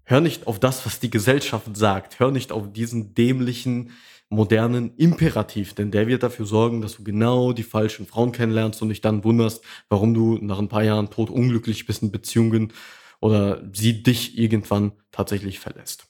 Hör 0.05 0.19
nicht 0.19 0.47
auf 0.47 0.59
das, 0.59 0.85
was 0.85 0.99
die 0.99 1.09
Gesellschaft 1.09 1.77
sagt. 1.77 2.19
Hör 2.19 2.31
nicht 2.31 2.51
auf 2.51 2.71
diesen 2.73 3.15
dämlichen, 3.15 3.91
modernen 4.29 4.95
Imperativ, 4.97 5.75
denn 5.75 5.91
der 5.91 6.07
wird 6.07 6.23
dafür 6.23 6.45
sorgen, 6.45 6.81
dass 6.81 6.97
du 6.97 7.03
genau 7.03 7.53
die 7.53 7.63
falschen 7.63 8.05
Frauen 8.05 8.31
kennenlernst 8.31 8.81
und 8.81 8.89
dich 8.89 8.99
dann 8.99 9.23
wunderst, 9.23 9.63
warum 9.89 10.13
du 10.13 10.37
nach 10.41 10.59
ein 10.59 10.67
paar 10.67 10.83
Jahren 10.83 11.09
tot 11.09 11.29
unglücklich 11.29 11.85
bist 11.85 12.03
in 12.03 12.11
Beziehungen 12.11 12.73
oder 13.23 13.63
sie 13.71 14.03
dich 14.03 14.37
irgendwann 14.37 14.91
tatsächlich 15.13 15.61
verlässt. 15.61 16.09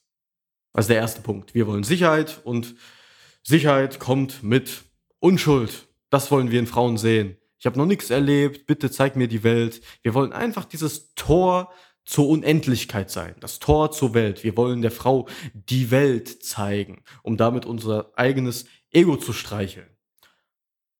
Ist 0.76 0.90
der 0.90 0.98
erste 0.98 1.22
Punkt. 1.22 1.54
Wir 1.54 1.68
wollen 1.68 1.84
Sicherheit 1.84 2.42
und 2.44 2.74
Sicherheit 3.44 4.00
kommt 4.00 4.42
mit 4.42 4.82
Unschuld. 5.20 5.88
Das 6.10 6.32
wollen 6.32 6.50
wir 6.50 6.60
in 6.60 6.66
Frauen 6.66 6.98
sehen. 6.98 7.38
Ich 7.60 7.68
habe 7.68 7.78
noch 7.78 7.86
nichts 7.86 8.10
erlebt, 8.10 8.66
bitte 8.66 8.90
zeig 8.90 9.16
mir 9.16 9.28
die 9.28 9.44
Welt. 9.44 9.82
Wir 10.02 10.16
wollen 10.16 10.34
einfach 10.34 10.66
dieses 10.66 11.14
Tor 11.14 11.72
zur 12.04 12.30
Unendlichkeit 12.30 13.12
sein, 13.12 13.36
das 13.42 13.60
Tor 13.60 13.92
zur 13.92 14.16
Welt. 14.16 14.44
Wir 14.44 14.58
wollen 14.58 14.82
der 14.82 14.90
Frau 14.90 15.28
die 15.54 15.92
Welt 15.92 16.44
zeigen, 16.44 17.04
um 17.22 17.38
damit 17.38 17.68
unser 17.68 18.12
eigenes 18.16 18.66
Ego 18.90 19.18
zu 19.18 19.34
streicheln. 19.34 19.96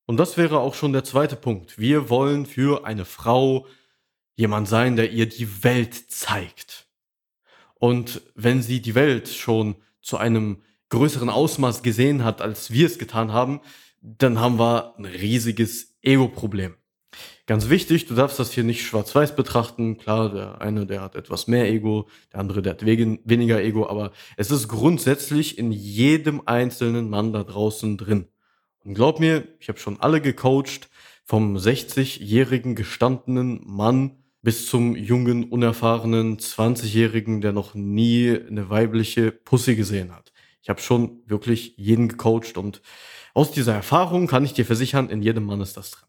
Und 0.06 0.18
das 0.18 0.38
wäre 0.38 0.60
auch 0.60 0.76
schon 0.76 0.94
der 0.94 1.06
zweite 1.06 1.36
Punkt. 1.36 1.80
Wir 1.80 2.12
wollen 2.12 2.46
für 2.46 2.86
eine 2.86 3.04
Frau 3.04 3.66
jemand 4.36 4.68
sein, 4.68 4.96
der 4.96 5.12
ihr 5.12 5.28
die 5.28 5.64
Welt 5.64 5.94
zeigt. 6.12 6.88
Und 7.76 8.22
wenn 8.36 8.62
sie 8.62 8.82
die 8.82 8.96
Welt 8.96 9.28
schon 9.30 9.76
zu 10.02 10.18
einem 10.18 10.62
größeren 10.90 11.30
Ausmaß 11.30 11.84
gesehen 11.84 12.24
hat, 12.24 12.42
als 12.42 12.72
wir 12.72 12.86
es 12.86 12.98
getan 12.98 13.34
haben, 13.34 13.62
dann 14.02 14.40
haben 14.40 14.60
wir 14.60 14.96
ein 14.98 15.06
riesiges 15.06 15.96
Ego-Problem. 16.02 16.76
Ganz 17.46 17.70
wichtig, 17.70 18.06
du 18.06 18.16
darfst 18.16 18.40
das 18.40 18.52
hier 18.52 18.64
nicht 18.64 18.86
schwarz-weiß 18.86 19.36
betrachten. 19.36 19.98
Klar, 19.98 20.32
der 20.32 20.62
eine, 20.62 20.86
der 20.86 21.02
hat 21.02 21.16
etwas 21.16 21.48
mehr 21.48 21.70
Ego, 21.70 22.08
der 22.32 22.40
andere, 22.40 22.62
der 22.62 22.74
hat 22.74 22.86
weniger 22.86 23.62
Ego, 23.62 23.88
aber 23.88 24.12
es 24.38 24.50
ist 24.50 24.68
grundsätzlich 24.68 25.58
in 25.58 25.72
jedem 25.72 26.42
einzelnen 26.46 27.10
Mann 27.10 27.34
da 27.34 27.44
draußen 27.44 27.98
drin. 27.98 28.28
Und 28.80 28.94
glaub 28.94 29.20
mir, 29.20 29.48
ich 29.60 29.68
habe 29.68 29.80
schon 29.80 30.00
alle 30.00 30.22
gecoacht, 30.22 30.90
vom 31.26 31.56
60-jährigen 31.56 32.76
gestandenen 32.76 33.62
Mann 33.66 34.23
bis 34.44 34.68
zum 34.68 34.96
jungen, 34.96 35.46
unerfahrenen 35.46 36.38
20-jährigen, 36.38 37.42
der 37.42 37.54
noch 37.54 37.74
nie 37.74 38.38
eine 38.38 38.70
weibliche 38.70 39.32
Pussy 39.32 39.76
gesehen 39.76 40.14
hat. 40.14 40.32
Ich 40.62 40.70
habe 40.70 40.82
schon 40.82 41.22
wirklich 41.26 41.74
jeden 41.78 42.10
gecoacht 42.10 42.58
und 42.58 42.82
aus 43.34 43.52
dieser 43.52 43.74
Erfahrung 43.74 44.28
kann 44.28 44.46
ich 44.46 44.54
dir 44.54 44.66
versichern, 44.66 45.10
in 45.10 45.22
jedem 45.22 45.46
Mann 45.46 45.62
ist 45.62 45.76
das 45.78 45.92
drin. 45.92 46.08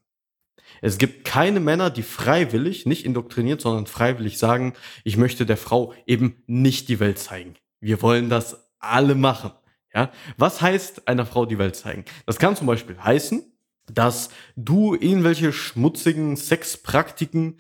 Es 0.82 0.98
gibt 0.98 1.24
keine 1.24 1.60
Männer, 1.60 1.90
die 1.90 2.02
freiwillig, 2.02 2.84
nicht 2.84 3.04
indoktriniert, 3.06 3.60
sondern 3.60 3.86
freiwillig 3.86 4.36
sagen, 4.36 4.74
ich 5.04 5.16
möchte 5.16 5.46
der 5.46 5.56
Frau 5.56 5.94
eben 6.06 6.42
nicht 6.46 6.88
die 6.88 7.00
Welt 7.00 7.18
zeigen. 7.18 7.54
Wir 7.80 8.02
wollen 8.02 8.28
das 8.28 8.68
alle 8.80 9.14
machen. 9.14 9.52
Ja? 9.94 10.10
Was 10.36 10.60
heißt 10.60 11.06
einer 11.08 11.24
Frau 11.24 11.46
die 11.46 11.58
Welt 11.58 11.76
zeigen? 11.76 12.04
Das 12.26 12.38
kann 12.38 12.56
zum 12.56 12.66
Beispiel 12.66 12.98
heißen, 12.98 13.44
dass 13.92 14.30
du 14.56 14.94
irgendwelche 14.94 15.52
schmutzigen 15.52 16.36
Sexpraktiken 16.36 17.58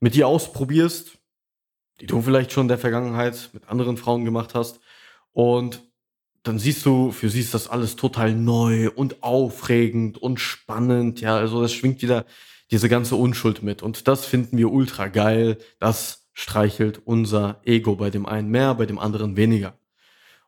mit 0.00 0.14
dir 0.14 0.26
ausprobierst, 0.26 1.18
die 2.00 2.06
du 2.06 2.20
vielleicht 2.22 2.52
schon 2.52 2.64
in 2.64 2.68
der 2.68 2.78
Vergangenheit 2.78 3.50
mit 3.52 3.68
anderen 3.68 3.96
Frauen 3.96 4.24
gemacht 4.24 4.54
hast 4.54 4.80
und 5.32 5.82
dann 6.42 6.58
siehst 6.58 6.86
du, 6.86 7.10
für 7.12 7.28
sie 7.28 7.40
ist 7.40 7.52
das 7.52 7.68
alles 7.68 7.96
total 7.96 8.32
neu 8.32 8.90
und 8.90 9.22
aufregend 9.22 10.16
und 10.18 10.40
spannend. 10.40 11.20
Ja, 11.20 11.36
also 11.36 11.60
das 11.60 11.72
schwingt 11.72 12.00
wieder 12.00 12.24
diese 12.70 12.88
ganze 12.88 13.16
Unschuld 13.16 13.62
mit. 13.62 13.82
Und 13.82 14.08
das 14.08 14.24
finden 14.24 14.56
wir 14.56 14.72
ultra 14.72 15.08
geil. 15.08 15.58
Das 15.78 16.28
streichelt 16.32 17.02
unser 17.04 17.60
Ego 17.64 17.96
bei 17.96 18.08
dem 18.10 18.24
einen 18.24 18.48
mehr, 18.48 18.74
bei 18.74 18.86
dem 18.86 18.98
anderen 18.98 19.36
weniger. 19.36 19.78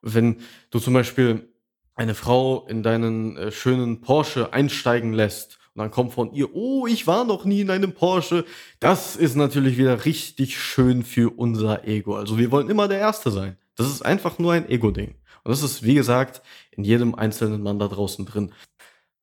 Wenn 0.01 0.41
du 0.71 0.79
zum 0.79 0.95
Beispiel 0.95 1.53
eine 1.95 2.15
Frau 2.15 2.67
in 2.67 2.83
deinen 2.83 3.37
äh, 3.37 3.53
schönen 3.53 4.01
Porsche 4.01 4.53
einsteigen 4.53 5.13
lässt 5.13 5.59
und 5.75 5.81
dann 5.81 5.91
kommt 5.91 6.13
von 6.13 6.33
ihr, 6.35 6.55
oh, 6.55 6.87
ich 6.87 7.07
war 7.07 7.25
noch 7.25 7.47
nie 7.47 7.63
in 7.63 7.71
einem 7.71 7.93
Porsche. 7.93 8.45
Das 8.79 9.17
ist 9.17 9.37
natürlich 9.37 9.79
wieder 9.79 10.05
richtig 10.05 10.59
schön 10.59 11.03
für 11.03 11.31
unser 11.31 11.89
Ego. 11.89 12.15
Also 12.15 12.37
wir 12.37 12.51
wollen 12.51 12.69
immer 12.69 12.89
der 12.89 12.99
Erste 12.99 13.31
sein. 13.31 13.57
Das 13.77 13.89
ist 13.89 14.03
einfach 14.03 14.39
nur 14.39 14.53
ein 14.53 14.69
Ego-Ding. 14.69 15.15
Und 15.45 15.51
das 15.51 15.63
ist, 15.63 15.83
wie 15.83 15.95
gesagt, 15.95 16.43
in 16.73 16.85
jedem 16.85 17.15
einzelnen 17.15 17.63
Mann 17.63 17.79
da 17.79 17.89
draußen 17.89 18.27
drin. 18.27 18.53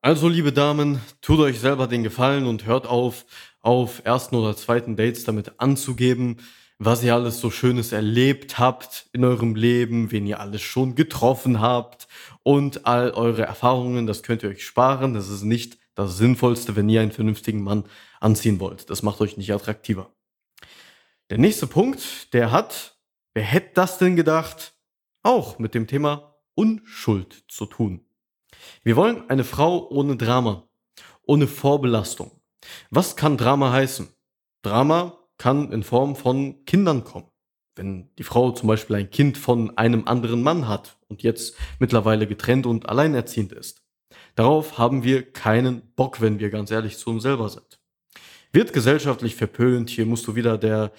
Also, 0.02 0.28
liebe 0.28 0.52
Damen, 0.52 1.02
tut 1.22 1.40
euch 1.40 1.60
selber 1.60 1.86
den 1.86 2.04
Gefallen 2.04 2.48
und 2.48 2.66
hört 2.66 2.88
auf, 2.88 3.26
auf 3.62 4.02
ersten 4.06 4.36
oder 4.36 4.56
zweiten 4.56 4.96
Dates 4.96 5.26
damit 5.26 5.60
anzugeben, 5.60 6.38
was 6.78 7.04
ihr 7.04 7.14
alles 7.14 7.42
so 7.42 7.52
Schönes 7.52 7.92
erlebt 7.92 8.58
habt 8.58 9.08
in 9.12 9.26
eurem 9.26 9.56
Leben, 9.56 10.12
wen 10.12 10.26
ihr 10.26 10.40
alles 10.40 10.62
schon 10.62 10.96
getroffen 10.96 11.60
habt 11.60 12.08
und 12.44 12.86
all 12.86 13.12
eure 13.12 13.44
Erfahrungen, 13.44 14.08
das 14.08 14.24
könnt 14.24 14.42
ihr 14.44 14.50
euch 14.50 14.66
sparen. 14.66 15.14
Das 15.14 15.28
ist 15.28 15.44
nicht 15.44 15.78
das 16.04 16.18
Sinnvollste, 16.18 16.76
wenn 16.76 16.90
ihr 16.90 17.02
einen 17.02 17.12
vernünftigen 17.12 17.62
Mann 17.62 17.86
anziehen 18.20 18.60
wollt. 18.60 18.90
Das 18.90 19.04
macht 19.04 19.22
euch 19.22 19.38
nicht 19.38 19.54
attraktiver. 19.54 20.14
Der 21.30 21.38
nächste 21.38 21.68
Punkt, 21.68 22.34
der 22.34 22.52
hat, 22.52 22.98
wer 23.34 23.44
hätte 23.44 23.72
das 23.76 23.98
denn 23.98 24.16
gedacht, 24.16 24.74
auch 25.22 25.60
mit 25.60 25.74
dem 25.74 25.88
Thema 25.88 26.36
Unschuld 26.56 27.44
zu 27.48 27.66
tun. 27.66 28.06
Wir 28.84 28.96
wollen 28.96 29.30
eine 29.30 29.44
Frau 29.44 29.90
ohne 29.90 30.18
Drama, 30.18 30.68
ohne 31.24 31.48
Vorbelastung. 31.48 32.32
Was 32.90 33.16
kann 33.16 33.38
Drama 33.38 33.72
heißen? 33.72 34.08
Drama 34.62 35.18
kann 35.38 35.72
in 35.72 35.84
Form 35.84 36.16
von 36.16 36.66
Kindern 36.66 37.04
kommen. 37.04 37.30
Wenn 37.76 38.14
die 38.18 38.24
Frau 38.24 38.52
zum 38.52 38.68
Beispiel 38.68 38.96
ein 38.96 39.10
Kind 39.10 39.38
von 39.38 39.78
einem 39.78 40.08
anderen 40.08 40.44
Mann 40.44 40.68
hat 40.68 40.98
und 41.08 41.24
jetzt 41.24 41.56
mittlerweile 41.80 42.28
getrennt 42.28 42.66
und 42.66 42.90
alleinerziehend 42.90 43.54
ist. 43.54 43.82
Darauf 44.36 44.78
haben 44.78 45.04
wir 45.04 45.32
keinen 45.32 45.82
Bock, 45.96 46.22
wenn 46.22 46.40
wir 46.40 46.50
ganz 46.50 46.72
ehrlich 46.72 46.98
zu 46.98 47.10
uns 47.10 47.24
selber 47.24 47.50
sind. 47.50 47.80
Wird 48.52 48.74
gesellschaftlich 48.74 49.36
verpönt, 49.36 49.90
hier 49.90 50.06
musst 50.06 50.28
du 50.28 50.36
wieder 50.36 50.58
der, 50.58 50.92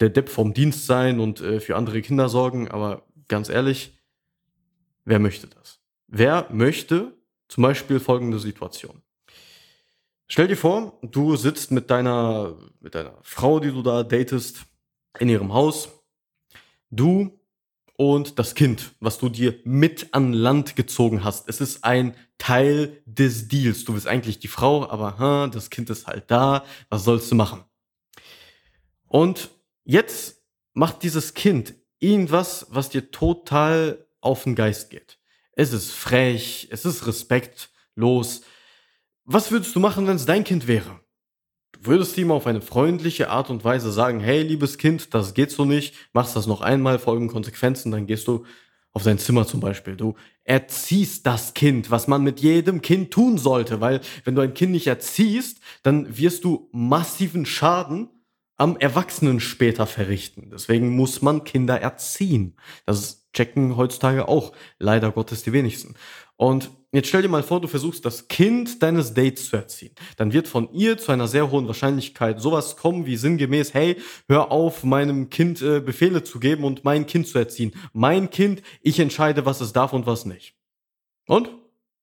der 0.00 0.08
Depp 0.08 0.28
vom 0.28 0.54
Dienst 0.54 0.86
sein 0.86 1.20
und 1.20 1.40
äh, 1.40 1.60
für 1.60 1.76
andere 1.76 2.02
Kinder 2.02 2.28
sorgen, 2.28 2.68
aber 2.68 3.06
ganz 3.28 3.48
ehrlich, 3.48 3.96
wer 5.04 5.18
möchte 5.18 5.46
das? 5.46 5.80
Wer 6.08 6.48
möchte 6.50 7.12
zum 7.48 7.62
Beispiel 7.62 8.00
folgende 8.00 8.38
Situation? 8.38 9.02
Stell 10.28 10.48
dir 10.48 10.56
vor, 10.56 10.98
du 11.02 11.36
sitzt 11.36 11.70
mit 11.70 11.90
deiner, 11.90 12.56
mit 12.80 12.94
deiner 12.96 13.16
Frau, 13.22 13.60
die 13.60 13.70
du 13.70 13.82
da 13.82 14.02
datest, 14.02 14.66
in 15.18 15.28
ihrem 15.28 15.52
Haus. 15.52 15.88
Du 16.90 17.38
und 17.96 18.38
das 18.38 18.54
Kind, 18.54 18.94
was 19.00 19.18
du 19.18 19.28
dir 19.28 19.58
mit 19.64 20.12
an 20.12 20.32
Land 20.32 20.76
gezogen 20.76 21.24
hast. 21.24 21.48
Es 21.48 21.60
ist 21.60 21.84
ein 21.84 22.14
Teil 22.38 23.02
des 23.06 23.48
Deals. 23.48 23.84
Du 23.84 23.94
bist 23.94 24.06
eigentlich 24.06 24.38
die 24.38 24.48
Frau, 24.48 24.88
aber 24.88 25.18
ha, 25.18 25.46
das 25.48 25.70
Kind 25.70 25.90
ist 25.90 26.06
halt 26.06 26.30
da. 26.30 26.64
Was 26.88 27.04
sollst 27.04 27.30
du 27.30 27.34
machen? 27.34 27.64
Und 29.08 29.50
jetzt 29.84 30.42
macht 30.74 31.02
dieses 31.02 31.34
Kind 31.34 31.74
irgendwas, 31.98 32.66
was 32.70 32.90
dir 32.90 33.10
total 33.10 34.06
auf 34.20 34.44
den 34.44 34.54
Geist 34.54 34.90
geht. 34.90 35.18
Es 35.52 35.72
ist 35.72 35.90
frech, 35.90 36.68
es 36.70 36.84
ist 36.84 37.06
respektlos. 37.06 38.42
Was 39.24 39.50
würdest 39.50 39.74
du 39.74 39.80
machen, 39.80 40.06
wenn 40.06 40.16
es 40.16 40.26
dein 40.26 40.44
Kind 40.44 40.66
wäre? 40.66 41.00
Du 41.82 41.90
würdest 41.90 42.16
ihm 42.18 42.30
auf 42.30 42.46
eine 42.46 42.60
freundliche 42.60 43.30
Art 43.30 43.50
und 43.50 43.64
Weise 43.64 43.92
sagen, 43.92 44.20
hey, 44.20 44.42
liebes 44.42 44.78
Kind, 44.78 45.14
das 45.14 45.34
geht 45.34 45.50
so 45.50 45.64
nicht, 45.64 45.94
machst 46.12 46.36
das 46.36 46.46
noch 46.46 46.60
einmal, 46.60 46.98
folgen 46.98 47.28
Konsequenzen, 47.28 47.92
dann 47.92 48.06
gehst 48.06 48.28
du 48.28 48.44
auf 48.92 49.02
dein 49.02 49.18
Zimmer 49.18 49.46
zum 49.46 49.60
Beispiel. 49.60 49.94
Du 49.94 50.14
erziehst 50.44 51.26
das 51.26 51.52
Kind, 51.52 51.90
was 51.90 52.08
man 52.08 52.22
mit 52.22 52.40
jedem 52.40 52.80
Kind 52.80 53.10
tun 53.10 53.36
sollte, 53.36 53.80
weil 53.80 54.00
wenn 54.24 54.34
du 54.34 54.40
ein 54.40 54.54
Kind 54.54 54.72
nicht 54.72 54.86
erziehst, 54.86 55.60
dann 55.82 56.16
wirst 56.16 56.44
du 56.44 56.70
massiven 56.72 57.44
Schaden 57.44 58.08
am 58.56 58.76
Erwachsenen 58.78 59.40
später 59.40 59.86
verrichten. 59.86 60.48
Deswegen 60.50 60.96
muss 60.96 61.20
man 61.20 61.44
Kinder 61.44 61.78
erziehen. 61.78 62.56
Das 62.86 63.28
checken 63.34 63.76
heutzutage 63.76 64.28
auch 64.28 64.52
leider 64.78 65.12
Gottes 65.12 65.42
die 65.42 65.52
wenigsten. 65.52 65.94
Und 66.36 66.70
jetzt 66.96 67.08
stell 67.08 67.22
dir 67.22 67.28
mal 67.28 67.42
vor, 67.42 67.60
du 67.60 67.68
versuchst 67.68 68.04
das 68.04 68.26
Kind 68.28 68.82
deines 68.82 69.14
Dates 69.14 69.48
zu 69.48 69.56
erziehen. 69.56 69.92
Dann 70.16 70.32
wird 70.32 70.48
von 70.48 70.72
ihr 70.72 70.98
zu 70.98 71.12
einer 71.12 71.28
sehr 71.28 71.50
hohen 71.50 71.68
Wahrscheinlichkeit 71.68 72.40
sowas 72.40 72.76
kommen 72.76 73.06
wie 73.06 73.16
sinngemäß, 73.16 73.74
hey, 73.74 73.96
hör 74.28 74.50
auf, 74.50 74.82
meinem 74.82 75.30
Kind 75.30 75.62
äh, 75.62 75.80
Befehle 75.80 76.24
zu 76.24 76.40
geben 76.40 76.64
und 76.64 76.84
mein 76.84 77.06
Kind 77.06 77.28
zu 77.28 77.38
erziehen. 77.38 77.72
Mein 77.92 78.30
Kind, 78.30 78.62
ich 78.82 78.98
entscheide, 78.98 79.46
was 79.46 79.60
es 79.60 79.72
darf 79.72 79.92
und 79.92 80.06
was 80.06 80.24
nicht. 80.24 80.54
Und? 81.26 81.50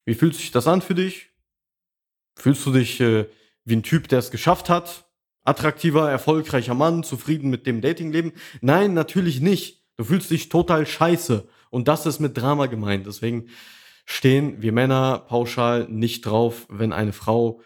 Wie 0.06 0.16
fühlt 0.16 0.36
sich 0.36 0.52
das 0.52 0.68
an 0.68 0.82
für 0.82 0.96
dich? 0.96 1.30
Fühlst 2.36 2.66
du 2.66 2.72
dich 2.72 3.00
äh, 3.00 3.26
wie 3.66 3.76
ein 3.76 3.84
Typ, 3.84 4.08
der 4.08 4.20
es 4.20 4.32
geschafft 4.32 4.70
hat? 4.70 5.06
attraktiver, 5.44 6.10
erfolgreicher 6.10 6.74
Mann, 6.74 7.04
zufrieden 7.04 7.50
mit 7.50 7.68
dem 7.68 7.82
Datingleben. 7.82 8.34
Nein, 8.62 8.94
natürlich 8.94 9.42
nicht. 9.42 9.84
Du 9.98 10.06
fühlst 10.06 10.32
dich 10.32 10.50
total 10.50 10.86
scheiße. 10.86 11.48
Und 11.70 11.88
das 11.88 12.06
ist 12.06 12.20
mit 12.20 12.38
Drama 12.38 12.68
gemeint. 12.68 13.06
Deswegen 13.08 13.50
stehen 14.06 14.62
wir 14.62 14.72
Männer 14.72 15.20
pauschal 15.20 15.88
nicht 15.90 16.26
drauf, 16.26 16.66
wenn 16.70 16.94
eine 16.94 17.14
Frau 17.14 17.62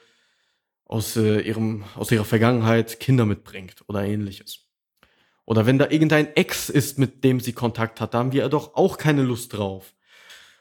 aus, 0.85 1.15
äh, 1.17 1.41
ihrem, 1.41 1.83
aus 1.95 2.11
ihrer 2.11 2.25
Vergangenheit 2.25 2.99
Kinder 2.99 3.25
mitbringt 3.25 3.83
oder 3.87 4.03
ähnliches. 4.03 4.67
Oder 5.45 5.65
wenn 5.65 5.77
da 5.77 5.89
irgendein 5.89 6.35
Ex 6.35 6.69
ist, 6.69 6.99
mit 6.99 7.23
dem 7.23 7.39
sie 7.39 7.53
Kontakt 7.53 8.01
hat, 8.01 8.13
da 8.13 8.19
haben 8.19 8.33
wir 8.33 8.47
doch 8.49 8.75
auch 8.75 8.97
keine 8.97 9.23
Lust 9.23 9.53
drauf. 9.53 9.93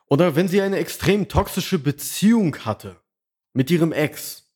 Oder 0.08 0.36
wenn 0.36 0.48
sie 0.48 0.60
eine 0.62 0.76
extrem 0.76 1.28
toxische 1.28 1.78
Beziehung 1.78 2.56
hatte 2.64 3.00
mit 3.52 3.70
ihrem 3.70 3.92
Ex 3.92 4.52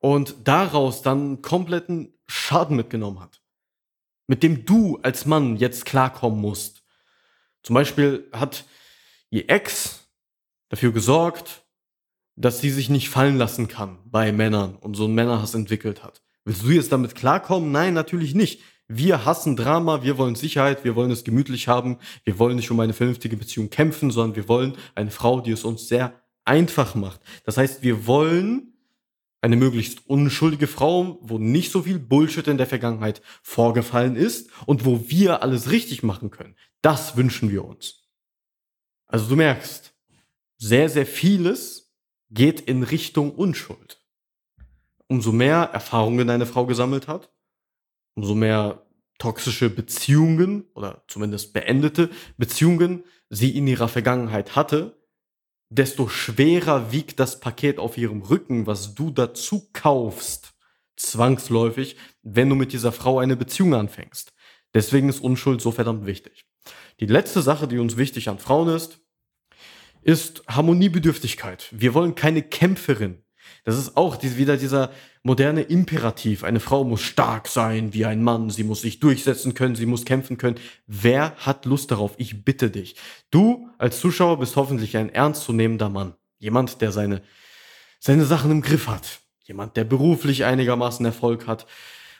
und 0.00 0.34
daraus 0.44 1.02
dann 1.02 1.42
kompletten 1.42 2.12
Schaden 2.26 2.76
mitgenommen 2.76 3.20
hat, 3.20 3.40
mit 4.26 4.42
dem 4.42 4.64
du 4.64 4.98
als 5.02 5.26
Mann 5.26 5.56
jetzt 5.56 5.84
klarkommen 5.84 6.40
musst. 6.40 6.82
Zum 7.62 7.74
Beispiel 7.74 8.28
hat 8.32 8.64
ihr 9.30 9.48
Ex 9.48 10.01
dafür 10.72 10.90
gesorgt, 10.90 11.66
dass 12.34 12.60
sie 12.60 12.70
sich 12.70 12.88
nicht 12.88 13.10
fallen 13.10 13.36
lassen 13.36 13.68
kann 13.68 13.98
bei 14.06 14.32
Männern 14.32 14.74
und 14.74 14.96
so 14.96 15.04
einen 15.04 15.14
Männerhass 15.14 15.54
entwickelt 15.54 16.02
hat. 16.02 16.22
Willst 16.46 16.62
du 16.62 16.70
jetzt 16.70 16.90
damit 16.90 17.14
klarkommen? 17.14 17.70
Nein, 17.72 17.92
natürlich 17.92 18.34
nicht. 18.34 18.62
Wir 18.88 19.26
hassen 19.26 19.54
Drama, 19.54 20.02
wir 20.02 20.16
wollen 20.16 20.34
Sicherheit, 20.34 20.82
wir 20.82 20.96
wollen 20.96 21.10
es 21.10 21.24
gemütlich 21.24 21.68
haben, 21.68 21.98
wir 22.24 22.38
wollen 22.38 22.56
nicht 22.56 22.70
um 22.70 22.80
eine 22.80 22.94
vernünftige 22.94 23.36
Beziehung 23.36 23.68
kämpfen, 23.68 24.10
sondern 24.10 24.34
wir 24.34 24.48
wollen 24.48 24.74
eine 24.94 25.10
Frau, 25.10 25.42
die 25.42 25.50
es 25.50 25.64
uns 25.64 25.88
sehr 25.88 26.14
einfach 26.46 26.94
macht. 26.94 27.20
Das 27.44 27.58
heißt, 27.58 27.82
wir 27.82 28.06
wollen 28.06 28.72
eine 29.42 29.56
möglichst 29.56 30.08
unschuldige 30.08 30.66
Frau, 30.66 31.18
wo 31.20 31.36
nicht 31.36 31.70
so 31.70 31.82
viel 31.82 31.98
Bullshit 31.98 32.48
in 32.48 32.56
der 32.56 32.66
Vergangenheit 32.66 33.20
vorgefallen 33.42 34.16
ist 34.16 34.48
und 34.64 34.86
wo 34.86 35.10
wir 35.10 35.42
alles 35.42 35.70
richtig 35.70 36.02
machen 36.02 36.30
können. 36.30 36.56
Das 36.80 37.16
wünschen 37.16 37.50
wir 37.50 37.62
uns. 37.62 38.08
Also 39.06 39.26
du 39.28 39.36
merkst, 39.36 39.91
sehr, 40.62 40.88
sehr 40.88 41.06
vieles 41.06 41.92
geht 42.30 42.60
in 42.60 42.84
Richtung 42.84 43.34
Unschuld. 43.34 44.00
Umso 45.08 45.32
mehr 45.32 45.70
Erfahrungen 45.72 46.30
eine 46.30 46.46
Frau 46.46 46.66
gesammelt 46.66 47.08
hat, 47.08 47.32
umso 48.14 48.36
mehr 48.36 48.86
toxische 49.18 49.70
Beziehungen 49.70 50.64
oder 50.74 51.02
zumindest 51.08 51.52
beendete 51.52 52.10
Beziehungen 52.36 53.02
sie 53.28 53.56
in 53.56 53.66
ihrer 53.66 53.88
Vergangenheit 53.88 54.54
hatte, 54.54 55.02
desto 55.68 56.08
schwerer 56.08 56.92
wiegt 56.92 57.18
das 57.18 57.40
Paket 57.40 57.80
auf 57.80 57.98
ihrem 57.98 58.22
Rücken, 58.22 58.68
was 58.68 58.94
du 58.94 59.10
dazu 59.10 59.68
kaufst, 59.72 60.54
zwangsläufig, 60.96 61.96
wenn 62.22 62.48
du 62.48 62.54
mit 62.54 62.72
dieser 62.72 62.92
Frau 62.92 63.18
eine 63.18 63.34
Beziehung 63.34 63.74
anfängst. 63.74 64.32
Deswegen 64.74 65.08
ist 65.08 65.20
Unschuld 65.20 65.60
so 65.60 65.72
verdammt 65.72 66.06
wichtig. 66.06 66.46
Die 67.00 67.06
letzte 67.06 67.42
Sache, 67.42 67.66
die 67.66 67.78
uns 67.78 67.96
wichtig 67.96 68.28
an 68.28 68.38
Frauen 68.38 68.68
ist, 68.68 69.01
ist 70.02 70.42
Harmoniebedürftigkeit. 70.48 71.68
Wir 71.70 71.94
wollen 71.94 72.14
keine 72.14 72.42
Kämpferin. 72.42 73.22
Das 73.64 73.78
ist 73.78 73.96
auch 73.96 74.22
wieder 74.22 74.56
dieser 74.56 74.90
moderne 75.22 75.62
Imperativ. 75.62 76.42
Eine 76.42 76.60
Frau 76.60 76.84
muss 76.84 77.02
stark 77.02 77.46
sein 77.46 77.94
wie 77.94 78.04
ein 78.04 78.22
Mann, 78.22 78.50
sie 78.50 78.64
muss 78.64 78.82
sich 78.82 78.98
durchsetzen 78.98 79.54
können, 79.54 79.76
sie 79.76 79.86
muss 79.86 80.04
kämpfen 80.04 80.36
können. 80.36 80.58
Wer 80.86 81.36
hat 81.36 81.64
Lust 81.64 81.90
darauf? 81.90 82.14
Ich 82.18 82.44
bitte 82.44 82.70
dich. 82.70 82.96
Du 83.30 83.68
als 83.78 84.00
Zuschauer 84.00 84.38
bist 84.38 84.56
hoffentlich 84.56 84.96
ein 84.96 85.10
ernstzunehmender 85.10 85.88
Mann. 85.88 86.14
Jemand, 86.38 86.80
der 86.80 86.90
seine, 86.90 87.22
seine 88.00 88.24
Sachen 88.24 88.50
im 88.50 88.62
Griff 88.62 88.88
hat. 88.88 89.20
Jemand, 89.44 89.76
der 89.76 89.84
beruflich 89.84 90.44
einigermaßen 90.44 91.06
Erfolg 91.06 91.46
hat. 91.46 91.66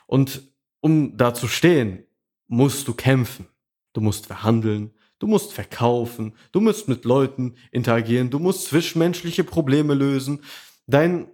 Und 0.07 0.43
um 0.81 1.17
da 1.17 1.35
zu 1.35 1.49
stehen, 1.49 2.05
musst 2.47 2.87
du 2.87 2.95
kämpfen. 2.95 3.47
Du 3.93 4.01
musst 4.01 4.27
verhandeln, 4.27 4.93
du 5.23 5.29
musst 5.29 5.52
verkaufen, 5.52 6.35
du 6.50 6.61
musst 6.61 6.88
mit 6.88 7.05
Leuten 7.05 7.55
interagieren, 7.71 8.29
du 8.29 8.41
musst 8.41 8.67
zwischenmenschliche 8.67 9.45
Probleme 9.45 9.95
lösen. 9.95 10.41
Dein 10.88 11.29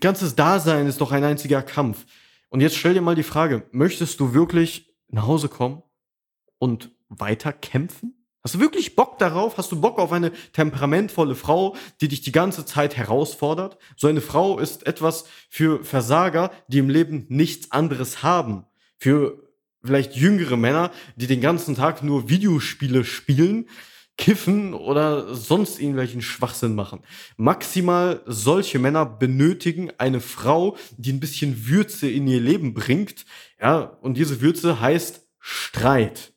ganzes 0.00 0.34
Dasein 0.34 0.86
ist 0.86 1.02
doch 1.02 1.12
ein 1.12 1.24
einziger 1.24 1.60
Kampf. 1.60 2.06
Und 2.48 2.62
jetzt 2.62 2.76
stell 2.76 2.94
dir 2.94 3.02
mal 3.02 3.14
die 3.14 3.22
Frage, 3.22 3.64
möchtest 3.70 4.18
du 4.18 4.32
wirklich 4.32 4.94
nach 5.08 5.26
Hause 5.26 5.50
kommen 5.50 5.82
und 6.58 6.90
weiter 7.10 7.52
kämpfen? 7.52 8.14
Hast 8.42 8.54
du 8.54 8.60
wirklich 8.60 8.96
Bock 8.96 9.18
darauf? 9.18 9.58
Hast 9.58 9.70
du 9.72 9.78
Bock 9.78 9.98
auf 9.98 10.12
eine 10.12 10.32
temperamentvolle 10.52 11.34
Frau, 11.34 11.76
die 12.00 12.08
dich 12.08 12.22
die 12.22 12.32
ganze 12.32 12.64
Zeit 12.64 12.96
herausfordert? 12.96 13.76
So 13.96 14.06
eine 14.06 14.22
Frau 14.22 14.58
ist 14.58 14.86
etwas 14.86 15.26
für 15.50 15.84
Versager, 15.84 16.50
die 16.68 16.78
im 16.78 16.88
Leben 16.88 17.26
nichts 17.28 17.72
anderes 17.72 18.22
haben. 18.22 18.64
Für 18.96 19.44
vielleicht 19.84 20.14
jüngere 20.14 20.56
Männer, 20.56 20.90
die 21.16 21.26
den 21.26 21.40
ganzen 21.40 21.74
Tag 21.74 22.02
nur 22.02 22.28
Videospiele 22.28 23.04
spielen, 23.04 23.68
kiffen 24.16 24.74
oder 24.74 25.34
sonst 25.34 25.80
irgendwelchen 25.80 26.22
Schwachsinn 26.22 26.74
machen. 26.74 27.00
Maximal 27.36 28.22
solche 28.26 28.78
Männer 28.78 29.06
benötigen 29.06 29.90
eine 29.98 30.20
Frau, 30.20 30.76
die 30.96 31.12
ein 31.12 31.20
bisschen 31.20 31.66
Würze 31.66 32.08
in 32.08 32.26
ihr 32.26 32.40
Leben 32.40 32.74
bringt. 32.74 33.24
Ja, 33.60 33.80
und 33.80 34.16
diese 34.16 34.40
Würze 34.40 34.80
heißt 34.80 35.26
Streit. 35.40 36.33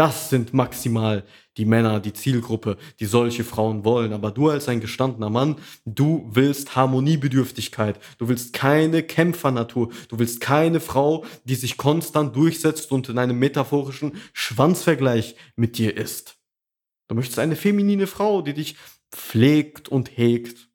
Das 0.00 0.30
sind 0.30 0.54
maximal 0.54 1.24
die 1.58 1.66
Männer, 1.66 2.00
die 2.00 2.14
Zielgruppe, 2.14 2.78
die 3.00 3.04
solche 3.04 3.44
Frauen 3.44 3.84
wollen. 3.84 4.14
Aber 4.14 4.30
du 4.30 4.48
als 4.48 4.66
ein 4.66 4.80
gestandener 4.80 5.28
Mann, 5.28 5.56
du 5.84 6.26
willst 6.32 6.74
Harmoniebedürftigkeit. 6.74 8.00
Du 8.16 8.26
willst 8.26 8.54
keine 8.54 9.02
Kämpfernatur. 9.02 9.90
Du 10.08 10.18
willst 10.18 10.40
keine 10.40 10.80
Frau, 10.80 11.26
die 11.44 11.54
sich 11.54 11.76
konstant 11.76 12.34
durchsetzt 12.34 12.92
und 12.92 13.10
in 13.10 13.18
einem 13.18 13.38
metaphorischen 13.38 14.14
Schwanzvergleich 14.32 15.36
mit 15.54 15.76
dir 15.76 15.94
ist. 15.94 16.38
Du 17.08 17.14
möchtest 17.14 17.38
eine 17.38 17.54
feminine 17.54 18.06
Frau, 18.06 18.40
die 18.40 18.54
dich 18.54 18.76
pflegt 19.12 19.90
und 19.90 20.16
hegt, 20.16 20.69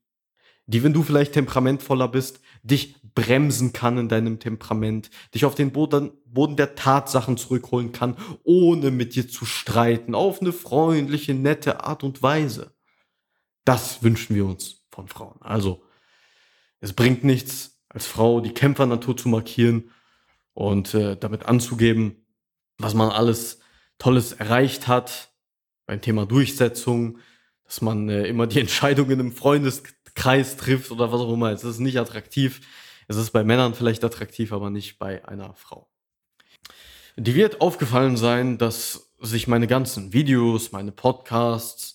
die, 0.67 0.83
wenn 0.83 0.93
du 0.93 1.03
vielleicht 1.03 1.33
temperamentvoller 1.33 2.07
bist, 2.07 2.39
dich 2.63 2.95
bremsen 3.13 3.71
kann 3.71 3.97
in 3.97 4.09
deinem 4.09 4.39
Temperament, 4.39 5.09
dich 5.33 5.45
auf 5.45 5.55
den 5.55 5.71
Boden, 5.71 6.11
Boden 6.25 6.57
der 6.57 6.75
Tatsachen 6.75 7.37
zurückholen 7.37 7.91
kann, 7.91 8.17
ohne 8.43 8.91
mit 8.91 9.15
dir 9.15 9.27
zu 9.27 9.45
streiten, 9.45 10.15
auf 10.15 10.41
eine 10.41 10.51
freundliche, 10.51 11.33
nette 11.33 11.83
Art 11.83 12.03
und 12.03 12.21
Weise. 12.21 12.75
Das 13.63 14.03
wünschen 14.03 14.35
wir 14.35 14.45
uns 14.45 14.85
von 14.91 15.07
Frauen. 15.07 15.41
Also, 15.41 15.83
es 16.81 16.93
bringt 16.93 17.23
nichts, 17.23 17.81
als 17.87 18.05
Frau 18.05 18.41
die 18.41 18.53
Kämpfernatur 18.53 19.15
zu 19.15 19.29
markieren 19.29 19.91
und 20.53 20.93
äh, 20.93 21.15
damit 21.15 21.45
anzugeben, 21.45 22.25
was 22.77 22.93
man 22.93 23.09
alles 23.09 23.59
Tolles 23.97 24.33
erreicht 24.33 24.87
hat, 24.87 25.31
beim 25.85 26.01
Thema 26.01 26.25
Durchsetzung, 26.25 27.19
dass 27.65 27.81
man 27.81 28.09
äh, 28.09 28.27
immer 28.27 28.47
die 28.47 28.59
Entscheidungen 28.61 29.19
im 29.19 29.31
Freundeskreis 29.31 30.57
trifft 30.57 30.91
oder 30.91 31.11
was 31.11 31.21
auch 31.21 31.33
immer. 31.33 31.51
Es 31.51 31.63
ist 31.63 31.79
nicht 31.79 31.99
attraktiv. 31.99 32.61
Es 33.07 33.17
ist 33.17 33.31
bei 33.31 33.43
Männern 33.43 33.73
vielleicht 33.73 34.03
attraktiv, 34.03 34.51
aber 34.51 34.69
nicht 34.69 34.97
bei 34.97 35.27
einer 35.27 35.53
Frau. 35.55 35.87
Die 37.17 37.35
wird 37.35 37.61
aufgefallen 37.61 38.17
sein, 38.17 38.57
dass 38.57 39.13
sich 39.21 39.47
meine 39.47 39.67
ganzen 39.67 40.11
Videos, 40.11 40.71
meine 40.71 40.91
Podcasts, 40.91 41.94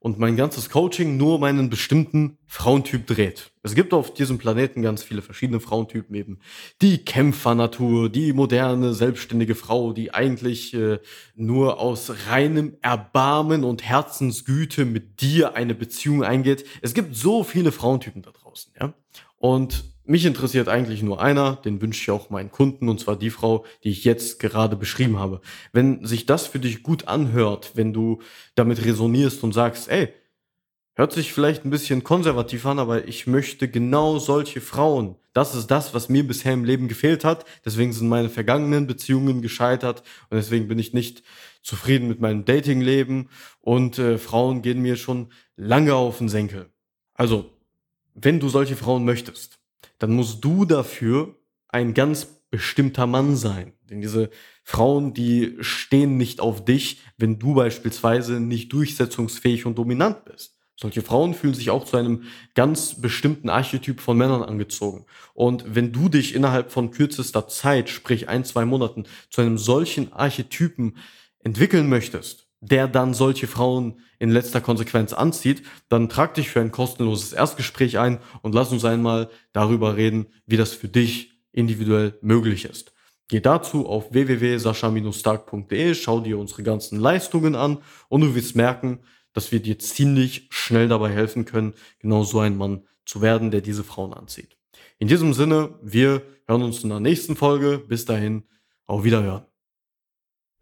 und 0.00 0.18
mein 0.18 0.36
ganzes 0.36 0.70
Coaching 0.70 1.16
nur 1.16 1.36
um 1.36 1.44
einen 1.44 1.70
bestimmten 1.70 2.38
Frauentyp 2.46 3.06
dreht. 3.06 3.52
Es 3.62 3.74
gibt 3.74 3.92
auf 3.92 4.14
diesem 4.14 4.38
Planeten 4.38 4.80
ganz 4.80 5.02
viele 5.02 5.22
verschiedene 5.22 5.60
Frauentypen 5.60 6.14
eben. 6.14 6.38
Die 6.80 7.04
Kämpfernatur, 7.04 8.08
die 8.08 8.32
moderne, 8.32 8.94
selbstständige 8.94 9.54
Frau, 9.54 9.92
die 9.92 10.14
eigentlich 10.14 10.72
äh, 10.72 11.00
nur 11.34 11.80
aus 11.80 12.12
reinem 12.28 12.76
Erbarmen 12.80 13.64
und 13.64 13.82
Herzensgüte 13.82 14.84
mit 14.84 15.20
dir 15.20 15.54
eine 15.54 15.74
Beziehung 15.74 16.22
eingeht. 16.22 16.64
Es 16.80 16.94
gibt 16.94 17.16
so 17.16 17.42
viele 17.42 17.72
Frauentypen 17.72 18.22
da 18.22 18.30
draußen, 18.30 18.72
ja. 18.80 18.94
Und 19.36 19.84
mich 20.08 20.24
interessiert 20.24 20.68
eigentlich 20.68 21.02
nur 21.02 21.20
einer, 21.20 21.56
den 21.56 21.82
wünsche 21.82 22.00
ich 22.00 22.10
auch 22.10 22.30
meinen 22.30 22.50
Kunden, 22.50 22.88
und 22.88 22.98
zwar 22.98 23.16
die 23.16 23.30
Frau, 23.30 23.66
die 23.84 23.90
ich 23.90 24.04
jetzt 24.04 24.38
gerade 24.38 24.74
beschrieben 24.74 25.18
habe. 25.18 25.40
Wenn 25.72 26.04
sich 26.06 26.24
das 26.24 26.46
für 26.46 26.58
dich 26.58 26.82
gut 26.82 27.08
anhört, 27.08 27.72
wenn 27.74 27.92
du 27.92 28.20
damit 28.54 28.84
resonierst 28.84 29.44
und 29.44 29.52
sagst, 29.52 29.88
ey, 29.88 30.08
hört 30.94 31.12
sich 31.12 31.32
vielleicht 31.32 31.64
ein 31.64 31.70
bisschen 31.70 32.04
konservativ 32.04 32.64
an, 32.64 32.78
aber 32.78 33.06
ich 33.06 33.26
möchte 33.26 33.68
genau 33.68 34.18
solche 34.18 34.62
Frauen. 34.62 35.16
Das 35.34 35.54
ist 35.54 35.68
das, 35.68 35.92
was 35.92 36.08
mir 36.08 36.26
bisher 36.26 36.54
im 36.54 36.64
Leben 36.64 36.88
gefehlt 36.88 37.22
hat. 37.22 37.44
Deswegen 37.64 37.92
sind 37.92 38.08
meine 38.08 38.30
vergangenen 38.30 38.86
Beziehungen 38.86 39.42
gescheitert 39.42 40.02
und 40.30 40.36
deswegen 40.38 40.68
bin 40.68 40.78
ich 40.78 40.94
nicht 40.94 41.22
zufrieden 41.62 42.08
mit 42.08 42.20
meinem 42.20 42.46
Datingleben 42.46 43.28
und 43.60 43.98
äh, 43.98 44.16
Frauen 44.16 44.62
gehen 44.62 44.80
mir 44.80 44.96
schon 44.96 45.32
lange 45.54 45.94
auf 45.94 46.18
den 46.18 46.30
Senkel. 46.30 46.70
Also, 47.12 47.50
wenn 48.14 48.40
du 48.40 48.48
solche 48.48 48.74
Frauen 48.74 49.04
möchtest, 49.04 49.58
dann 49.98 50.12
musst 50.12 50.44
du 50.44 50.64
dafür 50.64 51.34
ein 51.68 51.94
ganz 51.94 52.26
bestimmter 52.50 53.06
Mann 53.06 53.36
sein. 53.36 53.72
Denn 53.90 54.00
diese 54.00 54.30
Frauen, 54.64 55.14
die 55.14 55.56
stehen 55.60 56.16
nicht 56.16 56.40
auf 56.40 56.64
dich, 56.64 57.00
wenn 57.16 57.38
du 57.38 57.54
beispielsweise 57.54 58.40
nicht 58.40 58.72
durchsetzungsfähig 58.72 59.66
und 59.66 59.76
dominant 59.76 60.24
bist. 60.24 60.58
Solche 60.80 61.02
Frauen 61.02 61.34
fühlen 61.34 61.54
sich 61.54 61.70
auch 61.70 61.84
zu 61.84 61.96
einem 61.96 62.22
ganz 62.54 63.00
bestimmten 63.00 63.48
Archetyp 63.48 64.00
von 64.00 64.16
Männern 64.16 64.44
angezogen. 64.44 65.06
Und 65.34 65.74
wenn 65.74 65.92
du 65.92 66.08
dich 66.08 66.34
innerhalb 66.36 66.70
von 66.70 66.92
kürzester 66.92 67.48
Zeit, 67.48 67.90
sprich 67.90 68.28
ein, 68.28 68.44
zwei 68.44 68.64
Monaten, 68.64 69.04
zu 69.28 69.40
einem 69.40 69.58
solchen 69.58 70.12
Archetypen 70.12 70.96
entwickeln 71.40 71.88
möchtest, 71.88 72.47
der 72.60 72.88
dann 72.88 73.14
solche 73.14 73.46
Frauen 73.46 74.00
in 74.18 74.30
letzter 74.30 74.60
Konsequenz 74.60 75.12
anzieht, 75.12 75.62
dann 75.88 76.08
trag 76.08 76.34
dich 76.34 76.50
für 76.50 76.60
ein 76.60 76.72
kostenloses 76.72 77.32
Erstgespräch 77.32 77.98
ein 77.98 78.18
und 78.42 78.54
lass 78.54 78.72
uns 78.72 78.84
einmal 78.84 79.30
darüber 79.52 79.96
reden, 79.96 80.26
wie 80.46 80.56
das 80.56 80.72
für 80.72 80.88
dich 80.88 81.40
individuell 81.52 82.18
möglich 82.20 82.64
ist. 82.64 82.92
Geh 83.28 83.40
dazu 83.40 83.86
auf 83.86 84.12
www.sascha-stark.de, 84.12 85.94
schau 85.94 86.20
dir 86.20 86.38
unsere 86.38 86.62
ganzen 86.62 86.98
Leistungen 86.98 87.54
an 87.54 87.78
und 88.08 88.22
du 88.22 88.34
wirst 88.34 88.56
merken, 88.56 89.00
dass 89.32 89.52
wir 89.52 89.60
dir 89.60 89.78
ziemlich 89.78 90.48
schnell 90.50 90.88
dabei 90.88 91.10
helfen 91.10 91.44
können, 91.44 91.74
genau 91.98 92.24
so 92.24 92.40
ein 92.40 92.56
Mann 92.56 92.84
zu 93.04 93.20
werden, 93.20 93.50
der 93.50 93.60
diese 93.60 93.84
Frauen 93.84 94.14
anzieht. 94.14 94.56
In 94.98 95.08
diesem 95.08 95.32
Sinne, 95.32 95.78
wir 95.82 96.22
hören 96.46 96.62
uns 96.62 96.82
in 96.82 96.88
der 96.88 97.00
nächsten 97.00 97.36
Folge. 97.36 97.78
Bis 97.78 98.04
dahin, 98.04 98.44
auf 98.86 99.04
Wiederhören. 99.04 99.44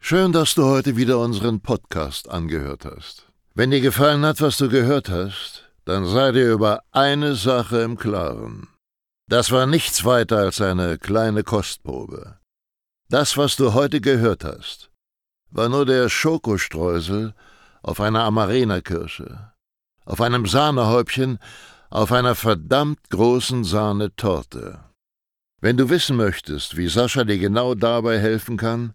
Schön, 0.00 0.32
dass 0.32 0.54
du 0.54 0.64
heute 0.64 0.96
wieder 0.96 1.18
unseren 1.18 1.60
Podcast 1.60 2.30
angehört 2.30 2.84
hast. 2.84 3.26
Wenn 3.54 3.70
dir 3.70 3.80
gefallen 3.80 4.24
hat, 4.24 4.40
was 4.40 4.56
du 4.56 4.68
gehört 4.68 5.08
hast, 5.08 5.68
dann 5.84 6.06
sei 6.06 6.30
dir 6.32 6.52
über 6.52 6.82
eine 6.92 7.34
Sache 7.34 7.78
im 7.78 7.96
Klaren. 7.96 8.68
Das 9.28 9.50
war 9.50 9.66
nichts 9.66 10.04
weiter 10.04 10.38
als 10.38 10.60
eine 10.60 10.98
kleine 10.98 11.42
Kostprobe. 11.42 12.38
Das, 13.08 13.36
was 13.36 13.56
du 13.56 13.74
heute 13.74 14.00
gehört 14.00 14.44
hast, 14.44 14.90
war 15.50 15.68
nur 15.68 15.86
der 15.86 16.08
Schokostreusel 16.08 17.34
auf 17.82 18.00
einer 18.00 18.22
Amarena-Kirsche, 18.24 19.52
auf 20.04 20.20
einem 20.20 20.46
Sahnehäubchen, 20.46 21.38
auf 21.90 22.12
einer 22.12 22.36
verdammt 22.36 23.10
großen 23.10 23.64
Sahnetorte. 23.64 24.80
Wenn 25.60 25.76
du 25.76 25.88
wissen 25.88 26.16
möchtest, 26.16 26.76
wie 26.76 26.88
Sascha 26.88 27.24
dir 27.24 27.38
genau 27.38 27.74
dabei 27.74 28.18
helfen 28.20 28.56
kann, 28.56 28.94